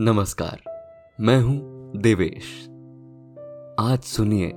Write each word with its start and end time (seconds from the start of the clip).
नमस्कार, 0.00 0.60
मैं 1.20 1.40
हूँ 1.40 1.92
देवेश। 1.96 2.44
आज 3.80 3.98
सुनिए 3.98 4.52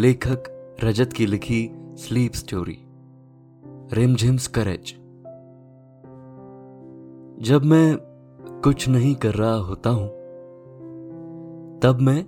लेखक 0.00 0.42
रजत 0.84 1.12
की 1.12 1.26
लिखी 1.26 1.70
स्लीप 1.98 2.32
स्टोरी 2.32 2.76
रिमझिम्स 3.92 4.46
करेज। 4.46 4.92
जब 7.48 7.64
मैं 7.64 7.96
कुछ 8.64 8.88
नहीं 8.88 9.14
कर 9.14 9.34
रहा 9.34 9.54
होता 9.54 9.90
हूँ, 9.90 10.08
तब 11.82 11.98
मैं 12.00 12.24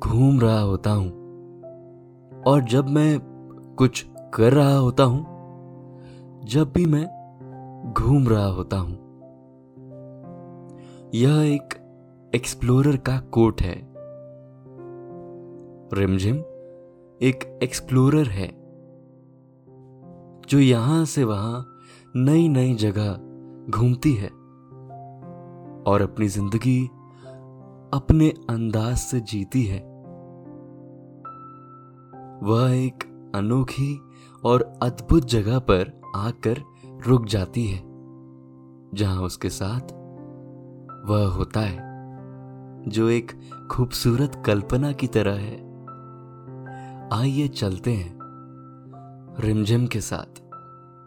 घूम 0.00 0.40
रहा 0.40 0.60
होता 0.60 0.90
हूँ, 0.90 1.10
और 2.46 2.64
जब 2.64 2.88
मैं 2.88 3.18
कुछ 3.78 4.06
कर 4.34 4.52
रहा 4.52 4.76
होता 4.76 5.04
हूँ, 5.04 5.24
जब 6.44 6.72
भी 6.72 6.86
मैं 6.86 7.06
घूम 7.92 8.28
रहा 8.28 8.46
होता 8.46 8.76
हूँ 8.76 9.05
यह 11.16 11.36
एक 11.44 11.74
एक्सप्लोरर 12.34 12.96
का 12.96 13.18
कोट 13.18 13.60
है। 13.62 13.74
रिमझिम 15.94 16.36
एक 17.20 17.44
एक्सप्लोरर 17.62 18.26
है, 18.26 18.48
जो 20.48 20.58
यहाँ 20.58 21.04
से 21.04 21.24
वहाँ 21.24 21.64
नई 22.16 22.48
नई 22.48 22.74
जगह 22.74 23.12
घूमती 23.70 24.12
है 24.14 24.28
और 25.86 26.02
अपनी 26.02 26.28
ज़िंदगी 26.28 26.78
अपने 27.92 28.28
अंदाज 28.50 28.96
से 28.96 29.20
जीती 29.20 29.64
है। 29.64 29.80
वह 32.42 32.74
एक 32.76 33.32
अनोखी 33.34 33.94
और 34.44 34.70
अद्भुत 34.82 35.24
जगह 35.24 35.58
पर 35.58 36.00
आकर 36.16 36.62
रुक 37.06 37.26
जाती 37.26 37.66
है, 37.66 37.82
जहाँ 38.94 39.22
उसके 39.22 39.50
साथ 39.50 40.04
वह 41.06 41.26
होता 41.26 41.60
है, 41.60 41.78
जो 42.88 43.08
एक 43.08 43.32
खूबसूरत 43.72 44.42
कल्पना 44.46 44.92
की 44.92 45.06
तरह 45.06 45.34
है 45.34 45.66
आइए 47.20 47.48
चलते 47.48 47.94
हैं 47.94 48.18
रिमझिम 49.40 49.86
के 49.86 50.00
साथ 50.00 50.42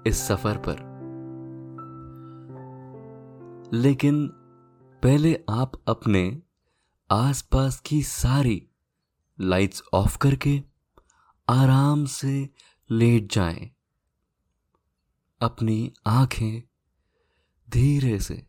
इस 0.07 0.27
सफ़र 0.27 0.57
पर 0.57 0.89
लेकिन 3.73 4.27
पहले 5.03 5.43
आप 5.49 5.71
अपने 5.87 6.41
आसपास 7.11 7.79
की 7.79 8.03
सारी 8.03 8.67
लाइट्स 9.41 9.83
ऑफ़ 9.93 10.17
करके 10.17 10.63
आराम 11.49 12.05
से 12.05 12.49
लेट 12.91 13.31
जाएँ। 13.31 13.71
अपनी 15.41 15.93
आँखें 16.07 16.63
धीरे 17.69 18.19
से 18.19 18.48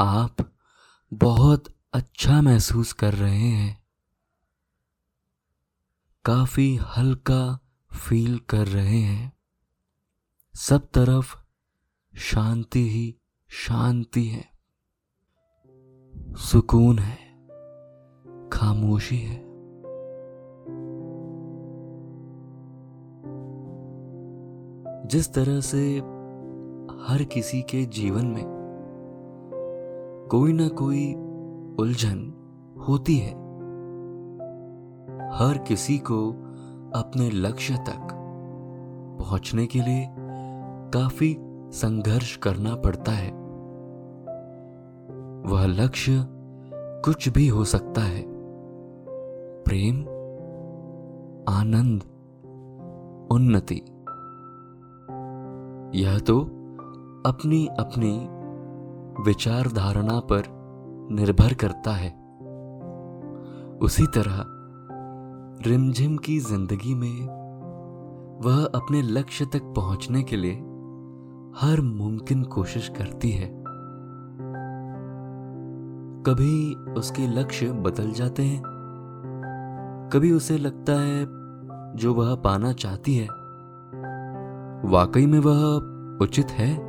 आप 0.00 0.36
बहुत 1.14 1.64
अच्छा 1.92 2.42
महसूस 2.42 2.92
कर 2.92 3.14
रहे 3.14 3.38
हैं। 3.38 3.86
काफ़ी 6.24 6.76
हल्का 6.76 7.58
फील 7.94 8.38
कर 8.38 8.66
रहे 8.68 8.98
हैं। 8.98 9.32
सब 10.54 10.88
तरफ़ 10.94 11.36
शांति 12.18 12.90
ही 12.90 13.16
शांति 13.48 14.26
है। 14.26 14.50
सुकून 16.34 16.98
है, 16.98 17.48
खामोशी 18.48 19.18
है। 19.18 19.40
जिस 25.06 25.34
तरह 25.34 25.60
से 25.60 25.98
हर 27.06 27.24
किसी 27.24 27.62
के 27.62 27.86
जीवन 27.86 28.26
में 28.26 28.57
कोई 30.30 30.52
ना 30.52 30.68
कोई 30.68 31.14
उलझन 31.78 32.32
होती 32.88 33.16
है। 33.16 33.30
हर 35.32 35.58
किसी 35.68 35.98
को 35.98 36.30
अपने 36.94 37.30
लक्ष्य 37.30 37.76
तक 37.76 38.08
पहुँचने 39.20 39.66
के 39.66 39.78
लिए 39.78 40.08
काफ़ी 40.94 41.36
संघर्ष 41.70 42.36
करना 42.36 42.74
पड़ता 42.74 43.12
है। 43.12 43.30
वह 45.52 45.66
लक्ष्य 45.66 46.26
कुछ 47.04 47.28
भी 47.28 47.48
हो 47.48 47.64
सकता 47.64 48.00
है। 48.00 48.24
प्रेम, 49.62 50.00
आनंद, 51.54 52.02
उन्नति। 53.32 53.82
यह 56.00 56.18
तो 56.18 56.40
अपनी 57.26 57.66
अपनी 57.66 58.37
विचारधारणा 59.20 60.18
पर 60.20 60.42
निर्भर 61.12 61.54
करता 61.54 61.90
है। 61.90 62.08
उसी 63.78 64.06
तरह, 64.06 64.44
रिमझिम 65.66 66.16
की 66.16 66.38
ज़िंदगी 66.38 66.94
में 66.94 67.26
वह 68.44 68.64
अपने 68.64 69.02
लक्ष्य 69.02 69.44
तक 69.44 69.62
पहुँचने 69.76 70.22
के 70.22 70.36
लिए 70.36 70.54
हर 71.60 71.80
मुमकिन 71.80 72.42
कोशिश 72.42 72.88
करती 72.88 73.30
है। 73.30 73.50
कभी 76.26 76.74
उसके 76.92 77.26
लक्ष्य 77.26 77.70
बदल 77.70 78.10
जाते 78.10 78.42
हैं, 78.42 78.62
कभी 80.12 80.32
उसे 80.32 80.58
लगता 80.58 80.92
है 80.92 81.26
जो 81.96 82.14
वह 82.14 82.34
पाना 82.34 82.72
चाहती 82.72 83.16
है। 83.16 83.26
वाकई 84.90 85.26
में 85.26 85.38
वह 85.38 85.64
उचित 86.24 86.50
है? 86.50 86.87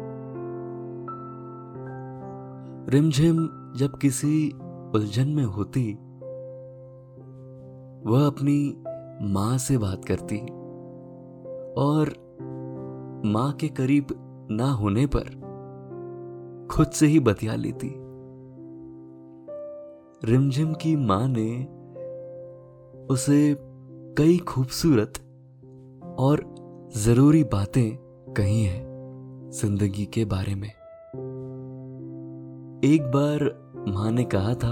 रिमझिम 2.90 3.38
जब 3.76 3.98
किसी 3.98 4.50
उलझन 4.96 5.28
में 5.28 5.44
होती, 5.44 5.92
वह 8.10 8.26
अपनी 8.28 8.84
माँ 9.34 9.58
से 9.58 9.78
बात 9.78 10.06
करती 10.06 10.38
और 11.82 12.14
माँ 13.26 13.52
के 13.54 13.68
करीब 13.68 14.08
ना 14.52 14.72
होने 14.72 15.06
पर 15.06 15.30
खुद 16.72 16.88
से 16.88 17.08
ही 17.08 17.20
बतिया 17.20 17.56
लेती। 17.56 17.94
रिमझिम 20.32 20.74
की 20.74 20.96
माँ 20.96 21.28
ने 21.28 21.52
उसे 23.14 23.56
कई 24.18 24.38
खूबसूरत 24.38 25.14
और 26.20 26.46
ज़रूरी 26.98 27.44
बातें 27.44 27.98
कही 28.38 28.64
हैं 28.64 28.84
ज़िंदगी 29.54 30.06
के 30.06 30.26
बारे 30.26 30.56
में। 30.56 30.79
एक 32.84 33.04
बार 33.12 33.44
माँ 33.88 34.12
ने 34.12 34.24
कहा 34.24 34.54
था, 34.54 34.72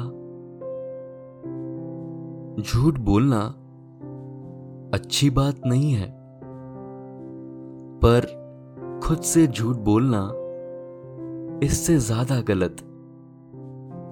झूठ 2.61 2.99
बोलना 2.99 3.39
अच्छी 4.93 5.29
बात 5.29 5.65
नहीं 5.65 5.91
है, 5.93 6.07
पर 8.01 8.27
खुद 9.03 9.21
से 9.21 9.45
झूठ 9.47 9.77
बोलना 9.85 10.21
इससे 11.65 11.97
ज़्यादा 11.97 12.39
गलत 12.41 12.77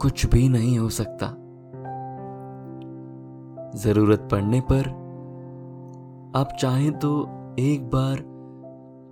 कुछ 0.01 0.25
भी 0.25 0.47
नहीं 0.49 0.77
हो 0.79 0.89
सकता। 0.89 1.27
ज़रूरत 3.79 4.27
पड़ने 4.31 4.59
पर 4.61 4.89
आप 6.35 6.55
चाहें 6.59 6.91
तो 6.99 7.13
एक 7.59 7.85
बार 7.89 8.23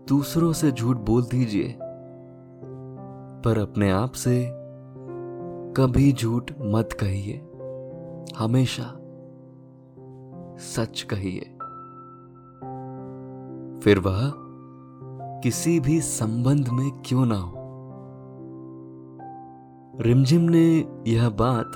दूसरों 0.10 0.52
से 0.54 0.72
झूठ 0.72 0.98
बोल 0.98 1.22
दीजिए, 1.22 1.76
पर 3.44 3.58
अपने 3.58 3.92
आप 3.92 4.12
से 4.16 4.36
कभी 5.78 6.12
झूठ 6.14 6.52
मत 6.62 6.90
कहिए। 6.94 7.38
हमेशा 8.38 8.84
सच 10.60 11.02
कहिए। 11.02 11.40
फिर 13.84 14.00
वह 14.00 14.20
किसी 15.44 15.80
भी 15.80 16.02
संबंध 16.02 16.70
में 16.70 16.92
क्यों 17.06 17.26
ना 17.26 17.36
हो। 17.36 17.54
रिमझिम 20.02 20.42
ने 20.42 20.66
यह 21.08 21.30
बात 21.30 21.68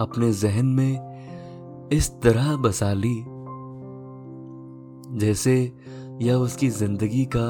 अपने 0.00 0.32
जहन 0.32 0.66
में 0.66 1.88
इस 1.92 2.10
तरह 2.20 2.56
बसा 2.56 2.92
ली, 2.92 3.24
जैसे 5.18 5.72
यह 6.22 6.34
उसकी 6.34 6.68
ज़िंदगी 6.70 7.24
का 7.36 7.48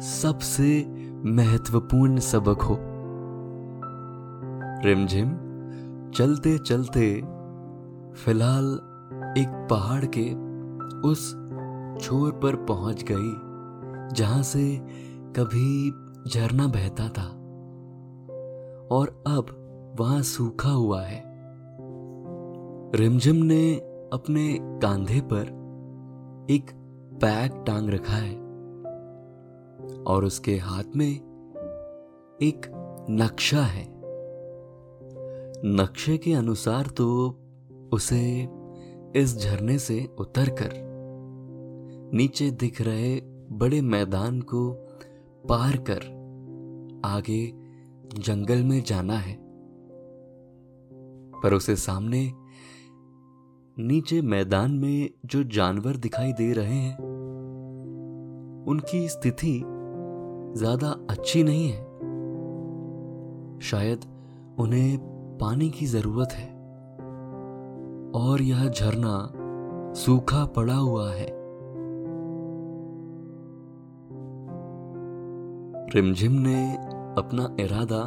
सबसे 0.00 0.86
महत्वपूर्ण 1.24 2.18
सबक 2.18 2.62
हो। 2.62 2.87
रिमझिम 4.84 5.28
चलते 6.14 6.58
चलते 6.58 7.20
फ़िलहाल 8.12 8.64
एक 9.38 9.66
पहाड़ 9.70 10.04
के 10.04 10.34
उस 11.08 11.30
छोर 12.04 12.32
पर 12.32 12.56
पहुँच 12.56 13.04
गई, 13.10 13.34
जहाँ 14.14 14.42
से 14.42 14.80
कभी 15.36 15.90
झरना 16.30 16.66
बहता 16.66 17.08
था। 17.08 17.26
और 18.90 19.22
अब 19.26 19.46
वहाँ 20.00 20.22
सूखा 20.22 20.68
हुआ 20.68 21.02
है। 21.02 21.22
रिमझिम 22.94 23.36
ने 23.36 23.74
अपने 24.12 24.58
कांधे 24.62 25.20
पर 25.20 25.42
एक 26.50 26.70
बैग 27.14 27.64
टांग 27.66 27.90
रखा 27.90 28.14
है 28.14 28.36
और 30.02 30.24
उसके 30.24 30.56
हाथ 30.56 30.96
में 30.96 31.12
एक 32.42 32.74
नक्शा 33.10 33.62
है। 33.62 33.97
नक्शे 35.64 36.18
के 36.18 36.32
अनुसार 36.32 36.86
तो 36.86 37.28
उसे 37.92 38.48
इस 39.16 39.38
झरने 39.38 39.78
से 39.78 40.08
उतरकर 40.18 40.70
नीचे 42.14 42.50
दिख 42.50 42.82
रहे 42.82 43.20
बड़े 43.50 43.80
मैदान 43.80 44.40
को 44.40 44.72
पार 45.48 45.76
कर 45.90 46.00
आगे 47.04 47.52
जंगल 48.18 48.62
में 48.62 48.82
जाना 48.82 49.14
है। 49.14 49.38
पर 51.42 51.54
उसे 51.54 51.76
सामने 51.76 52.32
नीचे 53.78 54.22
मैदान 54.22 54.70
में 54.70 55.10
जो 55.26 55.44
जानवर 55.44 55.96
दिखाई 55.96 56.32
दे 56.32 56.52
रहे 56.52 56.74
हैं, 56.74 56.96
उनकी 58.68 59.08
स्थिति 59.08 59.62
ज़्यादा 60.56 61.06
अच्छी 61.10 61.42
नहीं 61.42 61.68
है। 61.68 61.86
शायद 63.62 64.00
उन्हें 64.58 65.17
पानी 65.40 65.70
की 65.70 65.86
ज़रूरत 65.86 66.32
है। 66.32 66.48
और 68.14 68.42
यह 68.42 68.68
झरना 68.68 69.32
सूखा 69.94 70.44
पड़ा 70.46 70.74
हुआ 70.74 71.10
है। 71.10 71.26
रिमझिम 75.94 76.32
ने 76.32 76.76
अपना 77.18 77.56
इरादा 77.60 78.00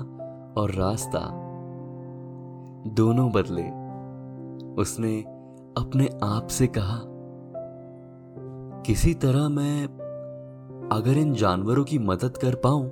और 0.62 0.72
रास्ता 0.72 1.20
दोनों 2.88 3.32
बदले। 3.32 3.68
उसने 4.82 5.22
अपने 5.78 6.10
आप 6.24 6.48
से 6.48 6.68
कहा, 6.68 7.00
किसी 8.82 9.14
तरह 9.14 9.50
मैं 9.50 9.84
अगर 10.92 11.18
इन 11.18 11.34
जानवरों 11.34 11.84
की 11.84 12.00
मदद 12.00 12.38
कर 12.38 12.56
पाऊँ 12.56 12.90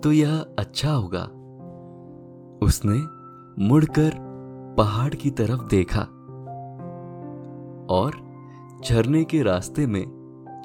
तो 0.00 0.12
यह 0.12 0.46
अच्छा 0.58 0.92
होगा। 0.92 1.28
उसने 2.64 2.98
मुड़कर 3.64 4.12
पहाड़ 4.78 5.14
की 5.14 5.30
तरफ़ 5.30 5.66
देखा 5.66 6.00
और 7.90 8.12
झरने 8.84 9.24
के 9.24 9.42
रास्ते 9.42 9.86
में 9.86 10.04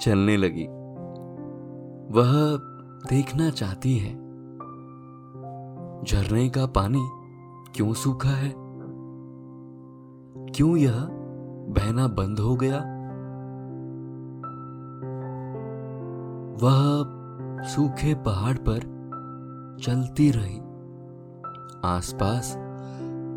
चलने 0.01 0.37
लगी। 0.37 0.67
वह 2.17 2.57
देखना 3.09 3.49
चाहती 3.49 3.97
है, 3.97 4.13
झरने 6.03 6.49
का 6.49 6.65
पानी 6.65 7.09
क्यों 7.75 7.93
सूखा 7.93 8.29
है? 8.29 8.53
क्यों 10.55 10.77
यह 10.77 11.07
बहना 11.69 12.07
बंद 12.07 12.39
हो 12.39 12.55
गया? 12.55 12.77
वह 16.61 17.03
सूखे 17.67 18.15
पहाड़ 18.15 18.57
पर 18.57 18.79
चलती 19.81 20.31
रही। 20.31 20.69
आसपास 21.85 22.55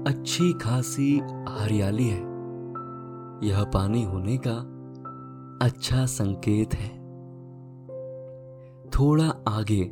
अच्छी 0.09 0.53
खासी 0.53 1.19
हरियाली 1.49 2.09
है। 2.09 2.21
यह 3.49 3.65
पानी 3.65 4.05
होने 4.05 4.41
का 4.47 4.73
अच्छा 5.67 6.07
संकेत 6.07 6.75
है। 6.75 7.03
थोड़ा 8.91 9.35
आगे 9.49 9.91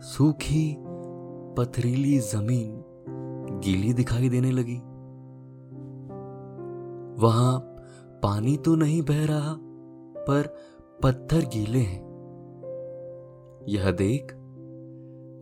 सूखी 0.00 0.76
पथरीली 1.58 2.18
ज़मीन 2.18 2.84
गीली 3.64 3.92
दिखाई 3.92 4.28
देने 4.28 4.50
लगी। 4.50 4.78
वहाँ 7.22 7.58
पानी 8.22 8.56
तो 8.56 8.74
नहीं 8.74 9.02
बह 9.02 9.26
रहा, 9.26 9.56
पर 10.18 10.56
पत्थर 11.02 11.38
गीले 11.38 11.78
हैं। 11.78 12.02
यह 13.68 13.90
देख 13.90 14.34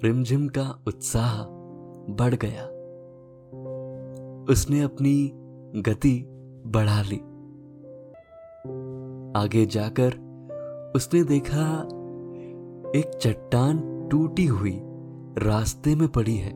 रिमझिम 0.04 0.48
का 0.48 0.82
उत्साह 0.86 1.59
बढ़ 2.16 2.34
गया। 2.34 2.64
उसने 4.52 4.80
अपनी 4.80 5.30
गति 5.82 6.26
बढ़ा 6.66 7.02
ली। 7.02 7.18
आगे 9.40 9.66
जाकर 9.66 10.10
उसने 10.96 11.24
देखा, 11.24 11.82
एक 12.98 13.18
चट्टान 13.22 14.08
टूटी 14.10 14.46
हुई 14.46 14.80
रास्ते 15.38 15.94
में 15.94 16.08
पड़ी 16.08 16.36
है। 16.36 16.52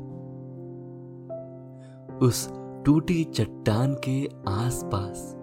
उस 2.19 2.49
टूटी 2.87 3.25
चट्टान 3.25 3.95
के 3.95 4.29
आसपास 4.49 5.35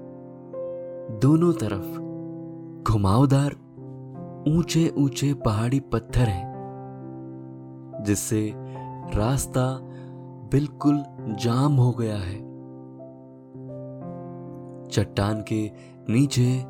दोनों 1.22 1.54
तरफ़ 1.54 2.00
घुमावदार 2.92 3.52
ऊँचे 4.48 4.94
ऊँचे 4.98 5.34
पहाड़ी 5.34 5.80
पत्थर 5.80 6.22
हैं, 6.22 6.52
जिससे 8.06 8.54
रास्ता 9.16 9.91
बिल्कुल 10.52 11.04
जाम 11.20 11.74
हो 11.74 11.92
गया 11.92 12.18
है। 12.18 12.52
चट्टान 14.90 15.42
के 15.42 15.72
नीचे 16.10 16.64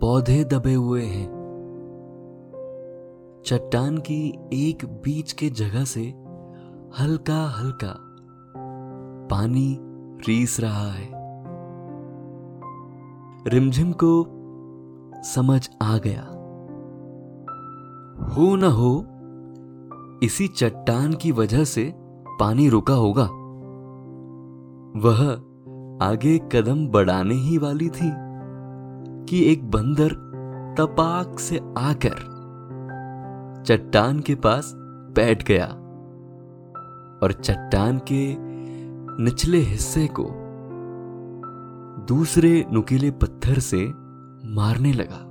पौधे 0.00 0.44
दबे 0.44 0.74
हुए 0.74 1.02
हैं। 1.02 1.36
चट्टान 3.46 3.98
की 3.98 4.38
एक 4.52 4.84
बीच 4.84 5.32
के 5.32 5.50
जगह 5.50 5.84
से 5.84 6.02
हल्का 7.00 7.46
हल्का 7.48 7.96
पानी 9.30 9.78
रीस 10.28 10.60
रहा 10.60 10.90
है। 10.92 11.08
रिमझिम 13.48 13.92
को 13.92 14.26
समझ 15.22 15.70
आ 15.82 15.98
गया। 15.98 16.22
हो 18.34 18.56
न 18.56 18.64
हो, 18.64 19.06
इसी 20.22 20.48
चट्टान 20.48 21.12
की 21.12 21.32
वजह 21.32 21.64
से 21.64 22.05
पानी 22.40 22.68
रुका 22.68 22.94
होगा। 22.94 23.24
वह 25.00 25.32
आगे 26.02 26.38
कदम 26.38 26.88
बढ़ाने 26.88 27.34
ही 27.34 27.58
वाली 27.58 27.88
थी 27.88 28.10
कि 29.28 29.52
एक 29.52 29.70
बंदर 29.70 30.14
तपाक 30.78 31.38
से 31.38 31.60
आकर 31.78 32.18
चट्टान 33.66 34.20
के 34.20 34.34
पास 34.34 34.72
बैठ 35.16 35.44
गया 35.44 35.66
और 37.22 37.32
चट्टान 37.32 37.98
के 38.12 38.36
निचले 39.22 39.58
हिस्से 39.58 40.06
को 40.06 40.28
दूसरे 42.06 42.64
नुकीले 42.72 43.10
पत्थर 43.10 43.58
से 43.58 43.86
मारने 44.54 44.92
लगा। 44.92 45.22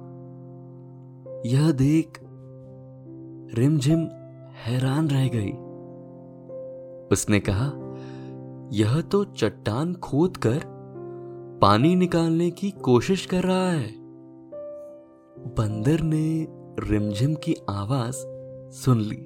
यह 1.46 1.72
देख 1.72 2.20
रिमझिम 3.58 4.00
हैरान 4.66 5.08
रह 5.08 5.28
गई। 5.28 5.52
उसने 7.12 7.40
कहा, 7.40 7.72
यह 8.74 9.02
तो 9.02 9.24
चट्टान 9.24 9.94
खोद 9.94 10.38
कर 10.38 10.62
पानी 11.62 11.96
निकालने 11.96 12.52
की 12.52 12.72
कोशिश 12.72 13.26
कर 13.26 13.44
रहा 13.44 13.70
है। 13.72 13.96
बंदर 15.58 16.02
ने 16.02 16.48
रिमझिम 16.80 17.34
की 17.34 17.56
आवाज़ 17.70 18.16
सुन 18.76 19.00
ली 19.00 19.22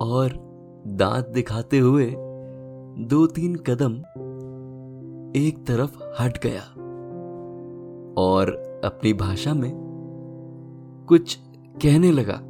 और 0.00 0.32
दांत 0.86 1.28
दिखाते 1.28 1.78
हुए 1.78 2.14
दो 2.98 3.26
तीन 3.26 3.56
कदम 3.56 3.98
एक 5.36 5.64
तरफ़ 5.66 6.22
हट 6.22 6.42
गया 6.42 6.62
और 8.22 8.50
अपनी 8.84 9.12
भाषा 9.12 9.54
में 9.54 9.72
कुछ 11.08 11.38
कहने 11.82 12.12
लगा। 12.12 12.40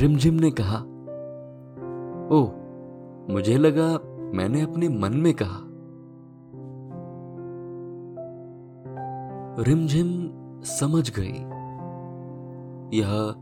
रिमझिम 0.00 0.34
ने 0.34 0.50
कहा 0.50 0.84
ओ 2.32 2.46
मुझे 3.32 3.58
लगा 3.58 3.98
मैंने 4.36 4.60
अपने 4.60 4.88
मन 4.88 5.12
में 5.12 5.34
कहा। 5.34 5.60
रिमझिम 9.62 10.30
समझ 10.62 11.12
गई। 11.18 11.60
यह 12.98 13.34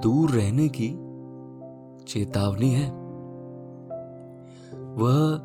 दूर 0.00 0.30
रहने 0.30 0.68
की 0.68 0.88
चेतावनी 2.04 2.70
है। 2.70 2.90
वह 4.94 5.38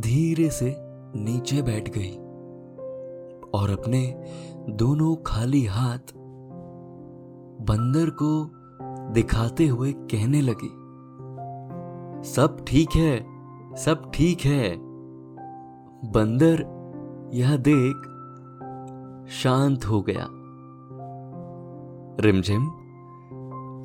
धीरे 0.00 0.50
से 0.50 0.76
नीचे 1.16 1.62
बैठ 1.62 1.90
गई 1.98 2.16
और 3.54 3.70
अपने 3.70 4.24
दोनों 4.70 5.16
खाली 5.16 5.64
हाथ 5.64 6.12
बंदर 7.60 8.10
को 8.10 8.50
दिखाते 9.12 9.66
हुए 9.66 9.92
कहने 9.92 10.40
लगी। 10.40 10.83
सब 12.24 12.64
ठीक 12.68 12.90
है, 12.96 13.26
सब 13.76 14.10
ठीक 14.14 14.40
है। 14.40 14.76
बंदर 16.12 16.64
यह 17.34 17.56
देख 17.56 17.96
शांत 19.30 19.84
हो 19.84 20.02
गया। 20.02 20.28
रिमझिम 22.20 22.66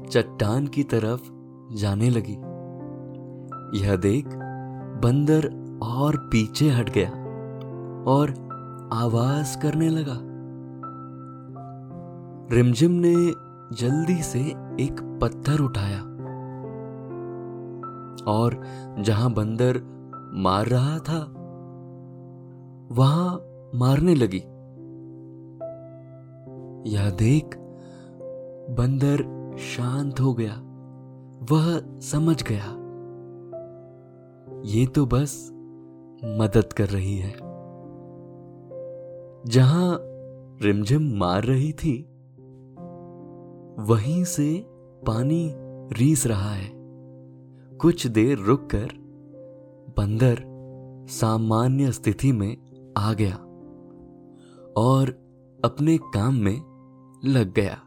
चट्टान 0.09 0.67
की 0.67 0.83
तरफ़ 0.83 1.31
जाने 1.75 2.09
लगी। 2.09 2.35
यह 3.79 3.95
देख 3.95 4.25
बंदर 5.03 5.47
और 5.83 6.17
पीछे 6.17 6.69
हट 6.69 6.89
गया 6.89 7.09
और 8.11 8.29
आवाज़ 8.93 9.61
करने 9.61 9.89
लगा। 9.89 10.19
रिमझिम 12.55 12.91
ने 12.91 13.15
जल्दी 13.75 14.23
से 14.23 14.39
एक 14.79 15.19
पत्थर 15.21 15.59
उठाया। 15.59 16.08
और 18.27 18.63
जहाँ 18.99 19.33
बंदर 19.33 19.81
मार 20.33 20.65
रहा 20.65 20.99
था, 20.99 21.19
वहाँ 22.91 23.41
मारने 23.75 24.15
लगी। 24.15 24.43
यह 26.95 27.09
देख 27.09 27.57
बंदर 28.77 29.17
शांत 29.57 30.19
हो 30.19 30.33
गया, 30.33 30.53
वह 31.51 31.99
समझ 31.99 32.43
गया। 32.43 32.75
ये 34.65 34.85
तो 34.85 35.05
बस 35.05 35.49
मदद 36.25 36.73
कर 36.73 36.85
रही 36.85 37.17
है। 37.17 37.49
जहाँ 39.45 39.99
रिमझिम 40.61 41.17
मार 41.17 41.43
रही 41.43 41.73
थी, 41.73 42.09
वहीं 43.79 44.23
से 44.23 44.65
पानी 45.07 45.55
रीस 45.93 46.27
रहा 46.27 46.51
है। 46.51 46.78
कुछ 47.81 48.07
देर 48.07 48.37
रुककर 48.37 48.87
बंदर 49.97 50.43
सामान्य 51.09 51.91
स्थिति 51.91 52.31
में 52.31 52.57
आ 52.97 53.13
गया 53.13 53.35
और 54.77 55.09
अपने 55.65 55.97
काम 55.97 56.35
में 56.35 56.61
लग 57.25 57.53
गया। 57.53 57.81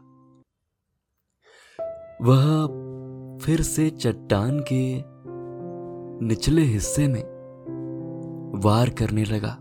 वह 2.21 2.67
फिर 3.37 3.61
से 3.61 3.89
चट्टान 3.89 4.59
के 4.59 5.03
निचले 6.25 6.61
हिस्से 6.61 7.07
में 7.07 7.23
वार 8.65 8.89
करने 8.89 9.23
लगा। 9.23 9.57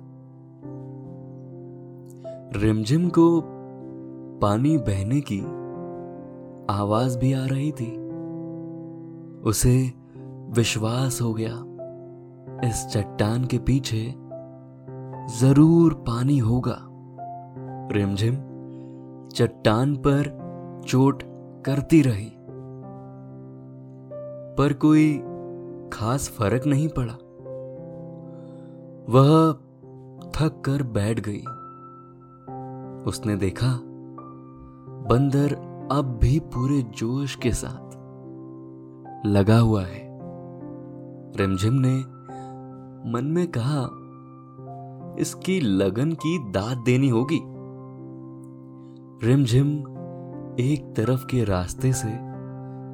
रिमझिम 2.60 3.08
को 3.08 3.42
पानी 4.42 4.78
बहने 4.78 5.20
की 5.20 5.40
आवाज़ 6.74 7.18
भी 7.18 7.32
आ 7.32 7.46
रही 7.46 7.72
थी। 7.72 8.02
उसे 9.40 10.01
विश्वास 10.52 11.20
हो 11.22 11.34
गया। 11.34 12.68
इस 12.68 12.86
चट्टान 12.86 13.44
के 13.44 13.58
पीछे 13.58 14.14
ज़रूर 15.38 15.94
पानी 15.94 16.38
होगा। 16.38 16.78
रिमझिम 17.92 18.34
चट्टान 19.28 19.96
पर 19.96 20.38
चोट 20.86 21.22
करती 21.66 22.02
रही। 22.02 22.32
पर 24.58 24.72
कोई 24.72 25.18
खास 25.92 26.28
फ़र्क 26.28 26.66
नहीं 26.66 26.88
पड़ा। 26.88 27.12
वह 29.12 29.52
थक 30.30 30.62
कर 30.64 30.82
बैठ 30.82 31.20
गई। 31.20 31.42
उसने 33.10 33.36
देखा, 33.36 33.80
बंदर 35.10 35.54
अब 35.92 36.18
भी 36.22 36.38
पूरे 36.40 36.82
जोश 36.82 37.36
के 37.36 37.52
साथ 37.52 37.92
लगा 39.26 39.58
हुआ 39.58 39.82
है। 39.82 40.11
रिमझिम 41.36 41.74
ने 41.74 41.98
मन 43.12 43.24
में 43.24 43.46
कहा, 43.56 43.98
इसकी 45.18 45.60
लगन 45.60 46.12
की 46.12 46.50
दाद 46.50 46.78
देनी 46.78 47.08
होगी। 47.08 47.40
रिमझिम 49.26 49.68
एक 50.60 50.94
तरफ़ 50.96 51.26
के 51.26 51.44
रास्ते 51.44 51.92
से 51.92 52.08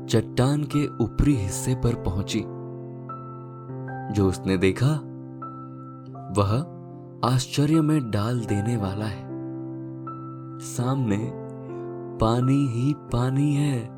चट्टान 0.06 0.64
के 0.64 1.04
ऊपरी 1.04 1.34
हिस्से 1.34 1.74
पर 1.74 1.94
पहुँची। 1.94 2.40
जो 4.14 4.28
उसने 4.28 4.56
देखा, 4.56 4.92
वह 6.38 6.66
आश्चर्य 7.34 7.80
में 7.80 8.10
डाल 8.10 8.40
देने 8.40 8.76
वाला 8.76 9.04
है। 9.04 9.28
सामने 10.58 11.32
पानी 12.20 12.66
ही 12.66 12.94
पानी 12.96 13.54
है। 13.54 13.88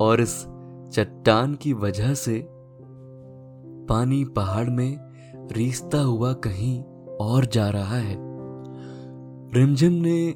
और 0.00 0.20
इस 0.20 0.46
चट्टान 0.92 1.54
की 1.54 1.72
वजह 1.72 2.14
से 2.14 2.55
पानी 3.88 4.24
पहाड़ 4.24 4.70
में 4.70 4.98
रीसता 5.52 6.00
हुआ 6.00 6.32
कहीं 6.32 6.82
और 7.20 7.44
जा 7.44 7.68
रहा 7.70 7.96
है। 7.96 8.16
रिमझिम 9.54 9.92
ने 9.92 10.34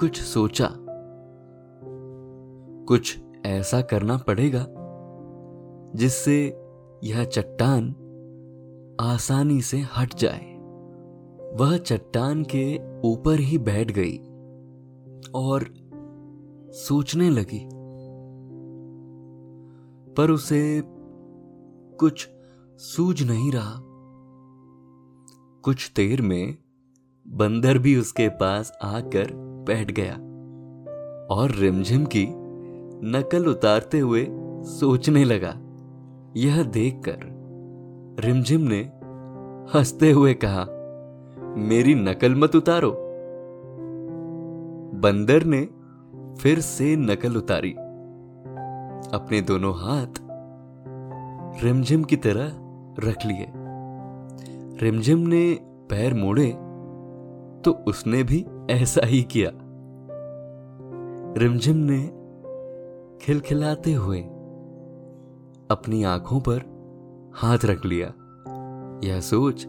कुछ 0.00 0.22
सोचा। 0.22 0.70
कुछ 2.88 3.18
ऐसा 3.46 3.80
करना 3.80 4.16
पड़ेगा 4.16 4.66
जिससे 5.94 6.60
यह 7.04 7.24
चट्टान 7.24 7.88
आसानी 9.00 9.60
से 9.60 9.78
हट 9.96 10.14
जाए। 10.14 10.54
वह 11.56 11.76
चट्टान 11.76 12.42
के 12.42 12.78
ऊपर 13.00 13.40
ही 13.40 13.58
बैठ 13.58 13.92
गई 13.98 14.18
और 15.34 15.64
सोचने 16.72 17.30
लगी। 17.30 17.68
पर 20.14 20.30
उसे 20.30 20.82
कुछ 22.00 22.28
सूझ 22.78 23.22
नहीं 23.22 23.52
रहा। 23.52 23.74
कुछ 25.62 25.92
देर 25.96 26.22
में 26.22 26.56
बंदर 27.28 27.78
भी 27.78 27.96
उसके 27.96 28.28
पास 28.28 28.78
आकर 28.82 29.30
बैठ 29.68 29.90
गया 29.90 30.14
और 31.34 31.50
रिमझिम 31.50 32.04
की 32.04 32.26
नकल 33.06 33.46
उतारते 33.46 33.98
हुए 33.98 34.26
सोचने 34.62 35.24
लगा। 35.24 35.60
यह 36.36 36.62
देखकर 36.62 37.16
रिमझिम 38.20 38.60
ने 38.60 38.80
हँसते 39.74 40.10
हुए 40.10 40.34
कहा, 40.34 40.66
मेरी 41.56 41.94
नकल 41.94 42.34
मत 42.34 42.56
उतारो। 42.56 42.90
बंदर 44.94 45.44
ने 45.44 45.68
फिर 46.42 46.60
से 46.60 46.96
नकल 46.96 47.36
उतारी। 47.36 47.72
अपने 49.14 49.40
दोनों 49.40 49.74
हाथ 49.74 50.23
रिमझिम 51.62 52.04
की 52.04 52.16
तरह 52.16 52.52
रख 52.98 53.26
लिए। 53.26 53.46
रिमझिम 54.80 55.18
ने 55.18 55.58
पैर 55.62 56.14
मोड़े 56.14 56.50
तो 57.64 57.72
उसने 57.88 58.22
भी 58.22 58.46
ऐसा 58.70 59.06
ही 59.06 59.22
किया। 59.22 59.50
रिमझिम 61.40 61.76
ने 61.76 62.02
खिलखिलाते 63.26 63.92
हुए 63.92 64.20
अपनी 65.70 66.04
आँखों 66.04 66.40
पर 66.40 66.58
हाथ 67.34 67.58
रख 67.64 67.84
लिया। 67.84 68.06
यह 69.04 69.20
सोच 69.20 69.64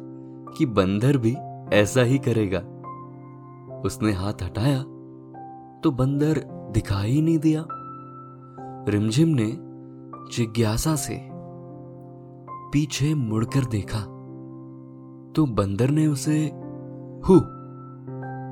कि 0.58 0.65
बंदर 0.65 1.18
भी 1.18 1.36
ऐसा 1.74 2.01
ही 2.01 2.18
करेगा। 2.18 2.60
उसने 3.86 4.12
हाथ 4.12 4.44
हटाया 4.44 4.80
तो 5.84 5.92
बंदर 5.92 6.44
दिखाई 6.72 7.22
नहीं 7.22 7.39
दिया। 7.39 7.65
रिमझिम 8.89 9.27
ने 9.27 9.51
जिज्ञासा 10.36 10.96
से 10.96 11.35
पीछे 12.75 13.15
मुड़कर 13.15 13.65
देखा 13.65 14.00
तो 15.36 15.46
बंदर 15.46 15.89
ने 15.89 16.08
उसे 16.08 16.46
हु 17.27 17.39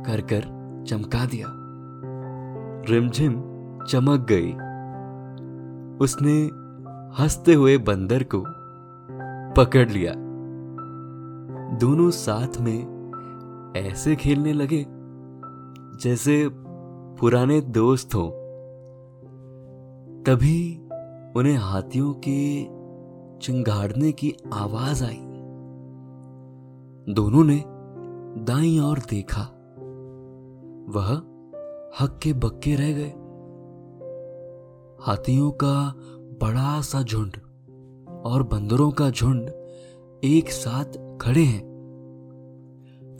कर 0.06 0.22
कर 0.22 0.42
चमका 0.88 1.26
दिया। 1.26 1.48
रिमझिम 2.90 3.34
चमक 3.88 4.28
गई। 4.32 4.52
उसने 6.06 6.44
हँसते 7.24 7.54
हुए 7.54 7.78
बंदर 7.78 8.24
को 8.24 8.44
पकड़ 9.54 9.90
लिया। 9.90 10.14
दोनों 11.78 12.12
साथ 12.12 12.62
में 12.62 12.82
ऐसे 13.78 14.16
खेलने 14.16 14.54
लगे 14.54 14.86
जैसे 16.02 16.50
पुराने 17.20 17.62
दोस्त 17.62 18.16
हों। 18.16 18.30
तभी 20.24 20.88
उन्हें 21.36 21.58
हाथियों 21.58 22.14
के 22.14 22.64
चिंगाड़ने 23.44 24.12
की 24.12 24.36
आवाज़ 24.54 25.04
आई। 25.04 25.18
दोनों 27.14 27.44
ने 27.44 27.64
दाई 28.44 28.80
और 28.80 29.00
देखा। 29.00 29.42
वह 30.90 31.10
हक्के 32.00 32.34
बक्के 32.34 32.76
रह 32.76 32.94
गए। 32.94 33.10
हाथियों 35.00 35.52
का 35.52 35.94
बड़ा 36.42 36.82
सा 36.82 37.02
झुंड 37.02 37.38
और 38.26 38.44
बंदरों 38.44 38.92
का 38.92 39.10
झुंड 39.10 39.50
एक 40.24 40.44
साथ 40.48 41.18
खड़े 41.18 41.44
हैं। 41.44 41.64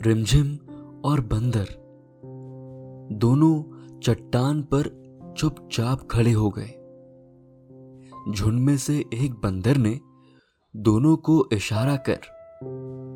रिमझिम 0.02 0.58
और 1.04 1.20
बंदर 1.20 1.66
दोनों 3.12 3.62
चट्टान 4.00 4.62
पर 4.62 5.04
चुपचाप 5.36 6.08
खड़े 6.10 6.32
हो 6.32 6.54
गए। 6.58 6.80
झुंड 8.32 8.60
में 8.60 8.76
से 8.76 9.04
एक 9.14 9.34
बंदर 9.34 9.76
ने 9.76 10.00
दोनों 10.76 11.16
को 11.16 11.48
इशारा 11.52 11.96
कर 11.96 12.16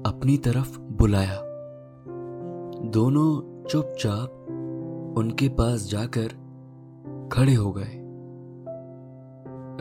अपनी 0.06 0.36
तरफ़ 0.36 0.80
बुलाया। 0.80 1.36
दोनों 2.90 3.62
चुपचाप 3.64 4.30
उनके 5.18 5.48
पास 5.48 5.88
जाकर 5.90 6.28
खड़े 7.32 7.54
हो 7.54 7.72
गए। 7.72 7.98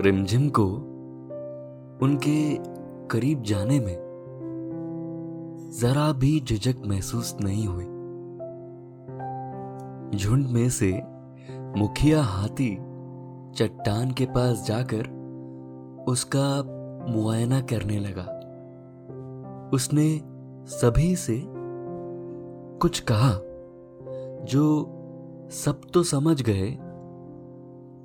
रिमझिम 0.03 0.49
को 0.49 0.65
उनके 2.05 2.55
करीब 3.07 3.43
जाने 3.43 3.79
में 3.79 3.97
जरा 5.81 6.11
भी 6.11 6.39
झिझक 6.39 6.81
महसूस 6.87 7.37
नहीं 7.41 7.67
हुई। 7.67 7.85
झुंड 10.19 10.47
में 10.47 10.69
से 10.69 11.03
मुखिया 11.79 12.21
हाथी 12.21 12.75
चट्टान 13.55 14.11
के 14.11 14.25
पास 14.25 14.65
जाकर 14.67 15.17
उसका 16.07 16.76
मुआयना 17.09 17.61
करने 17.61 17.99
लगा। 17.99 18.33
उसने 19.73 20.21
सभी 20.67 21.15
से 21.15 21.43
कुछ 22.81 22.99
कहा, 23.11 23.31
जो 24.45 24.93
सब 25.51 25.81
तो 25.93 26.03
समझ 26.03 26.41
गए, 26.41 26.77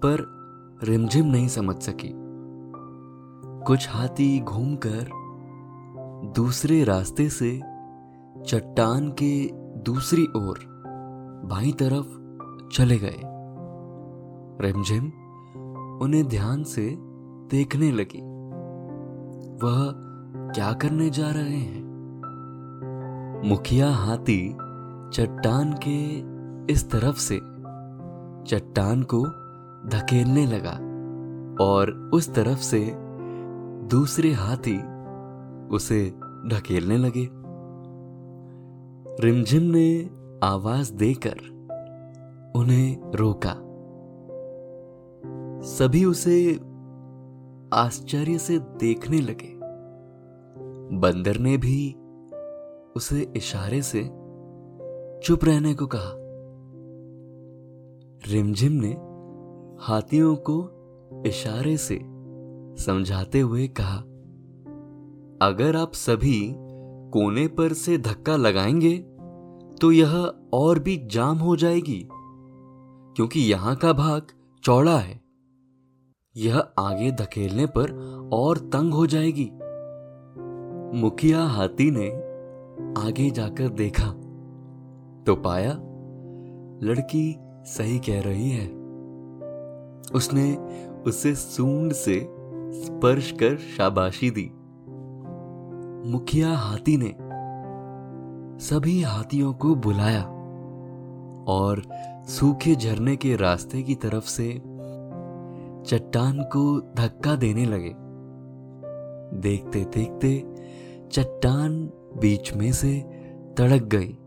पर 0.05 0.43
रिमझिम 0.85 1.27
नहीं 1.27 1.49
समझ 1.49 1.77
सकी। 1.77 2.13
कुछ 3.67 3.89
हाथी 3.91 4.41
घूमकर 4.41 5.11
दूसरे 6.37 6.85
रास्ते 6.85 7.29
से 7.29 7.61
चट्टान 8.47 9.09
के 9.11 9.51
दूसरी 9.81 10.23
ओर 10.23 10.59
बाई 11.45 11.73
तरफ़ 11.73 12.23
चले 12.73 12.99
गए। 12.99 13.21
रिमझिम 14.67 15.05
उन्हें 16.03 16.29
ध्यान 16.29 16.65
से 16.65 16.97
देखने 17.51 17.93
लगी। 17.93 18.32
वह 19.53 19.93
क्या 20.55 20.73
करने 20.73 21.11
जा 21.11 21.31
रहे 21.31 21.59
हैं? 21.59 21.83
मुखिया 23.45 23.91
हाथी 23.91 24.53
चट्टान 25.13 25.79
के 25.89 26.19
इस 26.73 26.91
तरफ़ 26.91 27.17
से 27.17 27.37
चट्टान 28.47 29.03
को 29.03 29.25
धकेलने 29.89 30.47
लगा 30.47 30.73
और 31.65 32.11
उस 32.15 32.35
तरफ़ 32.35 32.59
से 32.59 32.95
दूसरे 33.87 34.33
हाथी 34.33 34.79
उसे 35.69 36.15
ढकेलने 36.47 36.97
लगे। 36.97 37.29
रिमझिम 39.27 39.63
ने 39.63 40.11
आवाज़ 40.45 40.93
देकर 40.93 41.53
उन्हें 42.57 43.13
रोका। 43.13 43.55
सभी 45.63 46.05
उसे 46.05 46.61
आश्चर्य 47.73 48.39
से 48.39 48.59
देखने 48.59 49.21
लगे। 49.21 49.53
बंदर 50.99 51.39
ने 51.39 51.57
भी 51.57 51.93
उसे 52.97 53.21
इशारे 53.37 53.81
से 53.83 54.03
चुप 55.25 55.45
रहने 55.45 55.75
को 55.75 55.87
कहा। 55.87 56.13
रिमझिम 58.33 58.73
ने 58.73 58.91
हाथियों 59.85 60.35
को 60.37 60.59
इशारे 61.27 61.77
से 61.77 61.99
समझाते 62.85 63.41
हुए 63.41 63.67
कहा, 63.69 63.97
अगर 65.47 65.77
आप 65.77 65.93
सभी 65.93 66.55
कोने 67.13 67.47
पर 67.49 67.73
से 67.73 67.99
धक्का 67.99 68.37
लगाएँगे 68.37 68.97
तो 69.81 69.93
यह 69.93 70.15
और 70.53 70.79
भी 70.79 70.97
जाम 71.07 71.39
हो 71.39 71.57
जाएगी, 71.57 72.09
क्योंकि 72.11 73.41
यहाँ 73.41 73.77
का 73.77 73.93
भाग 73.93 74.27
चौड़ा 74.65 74.99
है। 74.99 75.22
यह 76.37 76.59
आगे 76.79 77.11
धकेलने 77.11 77.67
पर 77.67 77.91
और 78.33 78.59
तंग 78.59 78.95
हो 78.95 79.07
जाएगी। 79.07 79.51
मुखिया 81.01 81.43
हाथी 81.43 81.91
ने 81.91 82.09
आगे 83.01 83.31
जाकर 83.31 83.69
देखा 83.69 84.07
तो 85.27 85.35
पाया, 85.37 85.73
लड़की 86.89 87.37
सही 87.65 87.99
कह 87.99 88.21
रही 88.21 88.51
है। 88.51 88.67
उसने 90.15 90.57
उसे 91.07 91.35
सूंड 91.35 91.93
से 91.93 92.29
स्पर्श 92.75 93.31
कर 93.33 93.57
शाबाशी 93.57 94.31
दी। 94.31 94.51
मुखिया 96.11 96.53
हाथी 96.53 96.97
ने 96.97 97.15
सभी 98.65 99.03
हाथियों 99.03 99.53
को 99.55 99.75
बुलाया 99.75 100.23
और 101.49 101.83
सूखे 102.29 102.75
झरने 102.75 103.17
के 103.17 103.37
रास्ते 103.37 103.83
की 103.83 103.95
तरफ़ 103.95 104.25
से 104.25 104.63
चट्टान 105.87 106.43
को 106.43 106.81
धक्का 106.81 107.37
देने 107.37 107.65
लगे। 107.65 107.95
देखते 109.41 109.85
देखते 109.85 110.55
चट्टान 111.13 111.91
बीच 112.21 112.55
में 112.55 112.73
से 112.73 113.01
तड़क 113.59 113.83
गई। 113.83 114.19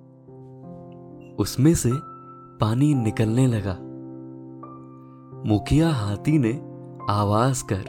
उसमें 1.40 1.74
से 1.74 1.92
पानी 2.60 2.94
निकलने 2.94 3.48
लगा। 3.48 3.78
मुखिया 5.50 5.90
हाथी 5.90 6.38
ने 6.38 6.62
आवाज़ 7.10 7.64
कर 7.64 7.86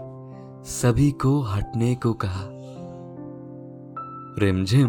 सभी 0.65 1.11
को 1.11 1.41
हटने 1.41 1.95
को 1.95 2.13
कहा। 2.13 2.49
रिमझिम, 4.39 4.89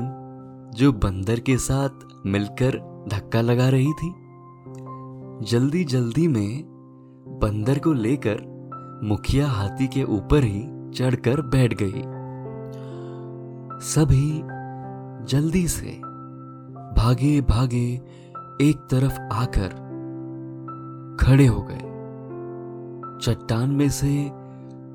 जो 0.72 0.92
बंदर 0.92 1.40
के 1.40 1.58
साथ 1.58 1.90
मिलकर 2.26 3.04
धक्का 3.08 3.42
लगा 3.42 3.70
रही 3.70 3.94
थी 3.94 4.14
जल्दी 5.42 5.84
जल्दी 5.84 6.28
में 6.28 6.64
बंदर 7.42 7.80
को 7.80 7.94
लेकर 7.94 8.57
मुखिया 9.04 9.48
हाथी 9.48 9.88
के 9.88 10.04
ऊपर 10.04 10.44
ही 10.44 10.92
चढ़कर 10.92 11.42
बैठ 11.42 11.74
गई। 11.74 12.02
सभी 13.80 14.42
जल्दी 15.26 15.68
से 15.68 15.92
भागे 16.98 17.42
भागे 17.42 18.02
एक 18.62 18.88
तरफ़ 18.92 19.20
आकर 19.20 19.88
खड़े 21.22 21.46
हो 21.46 21.62
गए। 21.62 21.88
चट्टान 23.22 23.70
में 23.70 23.90
से 23.90 24.30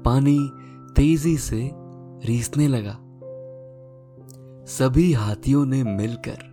पानी 0.02 0.50
तेज़ी 0.96 1.36
से 1.36 1.70
रीसने 2.24 2.68
लगा। 2.68 2.98
सभी 4.66 5.12
हाथियों 5.12 5.66
ने 5.66 5.84
मिलकर 5.84 6.52